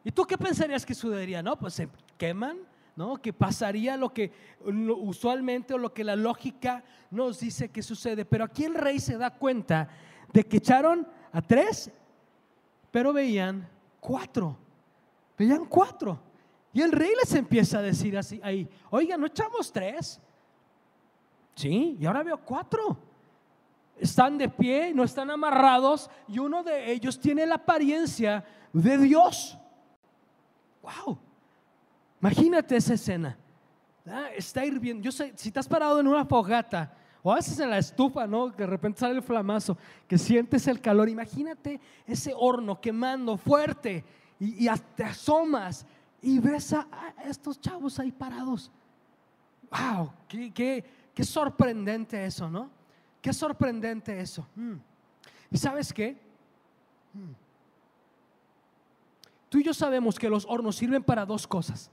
¿Y 0.04 0.12
tú 0.12 0.26
qué 0.26 0.36
pensarías 0.36 0.84
que 0.84 0.94
sucedería? 0.94 1.42
No, 1.42 1.56
pues 1.56 1.72
se 1.72 1.88
queman, 2.18 2.58
¿no? 2.96 3.16
Que 3.16 3.32
pasaría 3.32 3.96
lo 3.96 4.12
que 4.12 4.32
usualmente 4.64 5.74
o 5.74 5.78
lo 5.78 5.92
que 5.92 6.04
la 6.04 6.16
lógica 6.16 6.84
nos 7.10 7.40
dice 7.40 7.70
que 7.70 7.82
sucede. 7.82 8.24
Pero 8.24 8.44
aquí 8.44 8.64
el 8.64 8.74
rey 8.74 8.98
se 9.00 9.16
da 9.16 9.30
cuenta 9.30 9.88
de 10.32 10.44
que 10.44 10.58
echaron 10.58 11.06
a 11.32 11.42
tres, 11.42 11.90
pero 12.90 13.12
veían 13.12 13.68
cuatro. 14.00 14.56
Veían 15.36 15.64
cuatro. 15.66 16.20
Y 16.72 16.82
el 16.82 16.92
rey 16.92 17.10
les 17.22 17.34
empieza 17.34 17.78
a 17.78 17.82
decir 17.82 18.16
así 18.18 18.40
ahí, 18.42 18.68
oiga, 18.90 19.16
¿no 19.16 19.26
echamos 19.26 19.72
tres? 19.72 20.20
Sí, 21.54 21.96
y 22.00 22.06
ahora 22.06 22.22
veo 22.22 22.38
cuatro. 22.38 22.98
Están 23.96 24.36
de 24.38 24.48
pie, 24.48 24.92
no 24.92 25.04
están 25.04 25.30
amarrados, 25.30 26.10
y 26.26 26.40
uno 26.40 26.64
de 26.64 26.90
ellos 26.90 27.20
tiene 27.20 27.46
la 27.46 27.54
apariencia 27.56 28.44
de 28.72 28.98
Dios. 28.98 29.56
Wow. 30.82 31.18
Imagínate 32.24 32.74
esa 32.74 32.94
escena. 32.94 33.36
Ah, 34.06 34.28
está 34.34 34.64
hirviendo. 34.64 35.02
Yo 35.02 35.12
sé, 35.12 35.34
si 35.36 35.48
estás 35.48 35.68
parado 35.68 36.00
en 36.00 36.08
una 36.08 36.24
fogata 36.24 36.96
o 37.22 37.30
a 37.30 37.34
veces 37.34 37.58
en 37.60 37.68
la 37.68 37.76
estufa, 37.76 38.26
¿no? 38.26 38.48
De 38.48 38.66
repente 38.66 39.00
sale 39.00 39.16
el 39.16 39.22
flamazo, 39.22 39.76
que 40.08 40.16
sientes 40.16 40.66
el 40.66 40.80
calor. 40.80 41.10
Imagínate 41.10 41.78
ese 42.06 42.32
horno 42.34 42.80
quemando 42.80 43.36
fuerte 43.36 44.02
y, 44.40 44.66
te 44.94 45.04
asomas 45.04 45.84
y 46.22 46.38
ves 46.38 46.72
a, 46.72 46.88
estos 47.26 47.60
chavos 47.60 47.98
ahí 47.98 48.10
parados. 48.10 48.72
¡Wow! 49.70 50.10
Qué, 50.26 50.82
qué, 51.14 51.24
sorprendente 51.24 52.24
eso, 52.24 52.48
¿no? 52.48 52.70
Qué 53.20 53.34
sorprendente 53.34 54.18
eso. 54.18 54.46
Mm. 54.54 54.76
¿Y 55.50 55.58
sabes 55.58 55.92
qué? 55.92 56.16
Mm. 57.12 57.32
Tú 59.50 59.58
y 59.58 59.62
yo 59.62 59.74
sabemos 59.74 60.18
que 60.18 60.30
los 60.30 60.46
hornos 60.46 60.76
sirven 60.76 61.02
para 61.02 61.26
dos 61.26 61.46
cosas. 61.46 61.90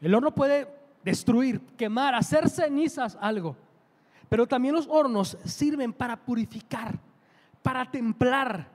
El 0.00 0.14
horno 0.14 0.34
puede 0.34 0.68
destruir, 1.04 1.60
quemar, 1.76 2.14
hacer 2.14 2.48
cenizas 2.48 3.16
algo. 3.20 3.56
Pero 4.28 4.46
también 4.46 4.74
los 4.74 4.88
hornos 4.88 5.38
sirven 5.44 5.92
para 5.92 6.16
purificar, 6.16 6.98
para 7.62 7.88
templar, 7.90 8.68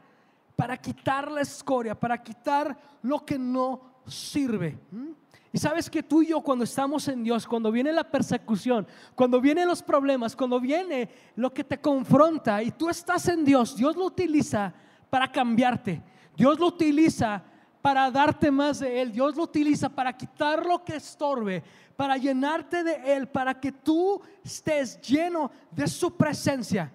para 0.56 0.78
quitar 0.78 1.32
la 1.32 1.42
escoria, 1.42 2.00
para 2.00 2.22
quitar 2.22 2.78
lo 3.02 3.26
que 3.26 3.38
no 3.38 3.82
sirve. 4.08 4.78
¿Mm? 4.92 5.10
Y 5.54 5.58
sabes 5.58 5.90
que 5.90 6.02
tú 6.02 6.22
y 6.22 6.28
yo 6.28 6.42
cuando 6.42 6.64
estamos 6.64 7.08
en 7.10 7.24
Dios, 7.24 7.46
cuando 7.46 7.72
viene 7.72 7.92
la 7.92 8.06
persecución, 8.06 8.88
cuando 9.16 9.42
vienen 9.42 9.68
los 9.68 9.84
problemas, 9.84 10.36
cuando 10.36 10.62
viene 10.62 11.10
lo 11.36 11.54
que 11.54 11.66
te 11.66 11.82
confronta 11.82 12.64
y 12.64 12.72
tú 12.72 12.90
estás 12.90 13.28
en 13.28 13.44
Dios, 13.44 13.76
Dios 13.76 13.98
lo 13.98 14.06
utiliza 14.06 14.74
para 15.10 15.30
cambiarte. 15.30 16.02
Dios 16.38 16.58
lo 16.58 16.68
utiliza 16.68 17.44
para 17.82 18.10
darte 18.12 18.52
más 18.52 18.80
de 18.80 19.02
Él. 19.02 19.12
Dios 19.12 19.36
lo 19.36 19.44
utiliza 19.44 19.90
para 19.90 20.16
quitar 20.16 20.66
lo 20.66 20.84
que 20.84 20.96
estorbe, 20.96 21.64
para 21.96 22.18
llenarte 22.18 22.84
de 22.84 23.16
Él, 23.16 23.28
para 23.28 23.60
que 23.60 23.72
tú 23.72 24.22
estés 24.44 25.00
lleno 25.02 25.52
de 25.72 25.88
su 25.88 26.16
presencia. 26.16 26.94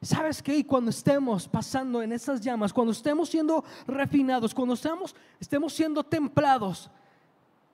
¿Sabes 0.00 0.42
qué? 0.42 0.58
Y 0.58 0.64
cuando 0.64 0.90
estemos 0.90 1.48
pasando 1.48 2.02
en 2.02 2.12
esas 2.12 2.40
llamas, 2.40 2.72
cuando 2.72 2.92
estemos 2.92 3.28
siendo 3.28 3.64
refinados, 3.86 4.54
cuando 4.54 4.74
estemos, 4.74 5.14
estemos 5.40 5.72
siendo 5.72 6.04
templados, 6.04 6.88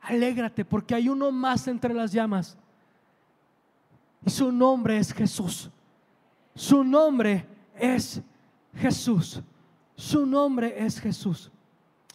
alégrate 0.01 0.65
porque 0.65 0.95
hay 0.95 1.09
uno 1.09 1.31
más 1.31 1.69
entre 1.69 1.93
las 1.93 2.13
llamas. 2.13 2.57
Y 4.25 4.31
su 4.31 4.51
nombre 4.51 4.97
es 4.97 5.13
Jesús. 5.13 5.71
Su 6.55 6.83
nombre 6.83 7.47
es 7.79 8.23
Jesús. 8.77 9.43
Su 9.97 10.25
nombre 10.25 10.75
es 10.79 10.99
Jesús. 10.99 11.51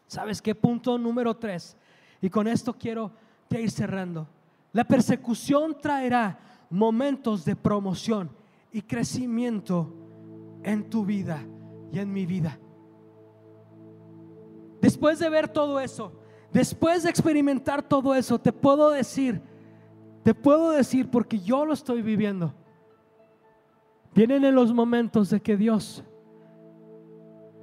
¿Sabes 0.10 0.42
qué? 0.42 0.56
Punto 0.56 0.98
número 0.98 1.38
tres. 1.38 1.78
Y 2.20 2.32
con 2.32 2.48
esto 2.48 2.74
quiero 2.74 3.12
ir 3.52 3.70
cerrando. 3.70 4.28
La 4.74 4.84
persecución 4.84 5.78
traerá 5.80 6.40
momentos 6.72 7.46
de 7.46 7.56
promoción 7.56 8.32
y 8.72 8.82
crecimiento 8.82 9.94
en 10.64 10.90
tu 10.90 11.06
vida 11.06 11.46
y 11.92 12.00
en 12.00 12.12
mi 12.12 12.26
vida. 12.26 12.58
Después 14.82 15.20
de 15.20 15.30
ver 15.30 15.48
todo 15.48 15.80
eso, 15.80 16.12
después 16.52 17.04
de 17.04 17.12
experimentar 17.12 17.84
todo 17.84 18.16
eso, 18.16 18.40
te 18.40 18.52
puedo 18.52 18.90
decir, 18.90 19.40
te 20.24 20.34
puedo 20.34 20.72
decir 20.72 21.12
porque 21.12 21.38
yo 21.38 21.66
lo 21.66 21.74
estoy 21.74 22.02
viviendo. 22.02 22.52
Vienen 24.16 24.44
en 24.44 24.56
los 24.56 24.74
momentos 24.74 25.30
de 25.30 25.40
que 25.40 25.56
Dios 25.56 26.04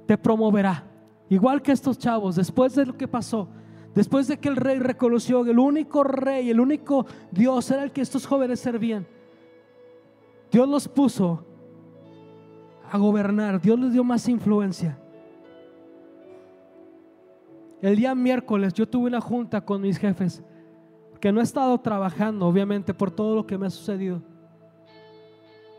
te 0.05 0.17
promoverá 0.17 0.85
Igual 1.29 1.61
que 1.61 1.71
estos 1.71 1.97
chavos, 1.97 2.35
después 2.35 2.75
de 2.75 2.85
lo 2.85 2.97
que 2.97 3.07
pasó, 3.07 3.49
después 3.93 4.27
de 4.27 4.37
que 4.37 4.47
el 4.47 4.55
rey 4.55 4.79
reconoció 4.79 5.43
que 5.43 5.51
el 5.51 5.59
único 5.59 6.03
rey, 6.03 6.49
el 6.49 6.59
único 6.59 7.05
Dios 7.31 7.69
era 7.71 7.83
el 7.83 7.91
que 7.91 8.01
estos 8.01 8.25
jóvenes 8.25 8.59
servían, 8.59 9.05
Dios 10.51 10.67
los 10.69 10.87
puso 10.87 11.45
a 12.89 12.97
gobernar, 12.97 13.59
Dios 13.59 13.77
les 13.79 13.91
dio 13.91 14.03
más 14.03 14.27
influencia. 14.29 14.97
El 17.81 17.95
día 17.95 18.15
miércoles 18.15 18.73
yo 18.73 18.87
tuve 18.87 19.07
una 19.07 19.21
junta 19.21 19.61
con 19.61 19.81
mis 19.81 19.97
jefes, 19.97 20.41
que 21.19 21.31
no 21.31 21.41
he 21.41 21.43
estado 21.43 21.77
trabajando, 21.79 22.47
obviamente, 22.47 22.93
por 22.93 23.11
todo 23.11 23.35
lo 23.35 23.45
que 23.45 23.57
me 23.57 23.67
ha 23.67 23.69
sucedido. 23.69 24.21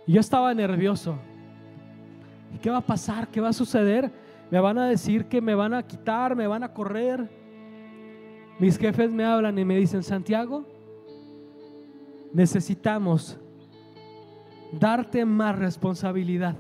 Yo 0.07 0.21
estaba 0.21 0.53
nervioso. 0.55 1.19
¿Qué 2.63 2.71
va 2.71 2.79
a 2.79 2.87
pasar? 2.87 3.29
¿Qué 3.29 3.41
va 3.41 3.49
a 3.49 3.53
suceder? 3.53 4.11
Me 4.51 4.61
van 4.61 4.79
a 4.79 4.89
decir 4.89 5.27
que 5.27 5.41
me 5.41 5.55
van 5.55 5.75
a 5.75 5.87
quitar, 5.87 6.35
me 6.35 6.47
van 6.47 6.63
a 6.63 6.73
correr. 6.73 7.29
Mis 8.59 8.79
jefes 8.79 9.11
me 9.13 9.25
hablan 9.25 9.59
y 9.59 9.65
me 9.65 9.77
dicen, 9.77 10.03
Santiago, 10.03 10.65
necesitamos 12.33 13.39
darte 14.73 15.25
más 15.25 15.59
responsabilidad. 15.59 16.57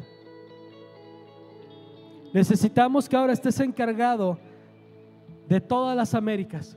Necesitamos 2.32 3.08
que 3.08 3.16
ahora 3.16 3.32
estés 3.32 3.58
encargado 3.60 4.38
de 5.48 5.60
todas 5.60 5.96
las 5.96 6.14
Américas. 6.14 6.76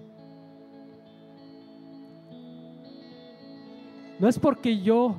No 4.18 4.28
es 4.28 4.40
porque 4.40 4.80
yo 4.82 5.16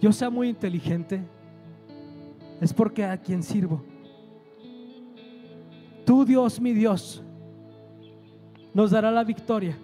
yo 0.00 0.12
sea 0.12 0.30
muy 0.30 0.48
inteligente 0.48 1.24
es 2.60 2.72
porque 2.72 3.04
a 3.04 3.20
quien 3.20 3.42
sirvo. 3.42 3.84
Tú, 6.04 6.24
Dios, 6.24 6.60
mi 6.60 6.72
Dios, 6.72 7.22
nos 8.74 8.90
dará 8.90 9.10
la 9.10 9.24
victoria. 9.24 9.76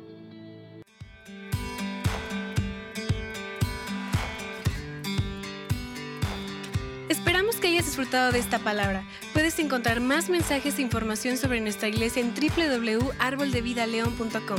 Esperamos 7.09 7.57
que 7.57 7.69
hayas 7.69 7.85
disfrutado 7.85 8.33
de 8.33 8.39
esta 8.39 8.59
palabra. 8.59 9.05
Puedes 9.33 9.59
encontrar 9.59 10.01
más 10.01 10.31
mensajes 10.31 10.79
e 10.79 10.83
información 10.83 11.37
sobre 11.37 11.61
nuestra 11.61 11.89
iglesia 11.89 12.23
en 12.23 12.33
www.arboldevidaleon.com. 12.35 14.59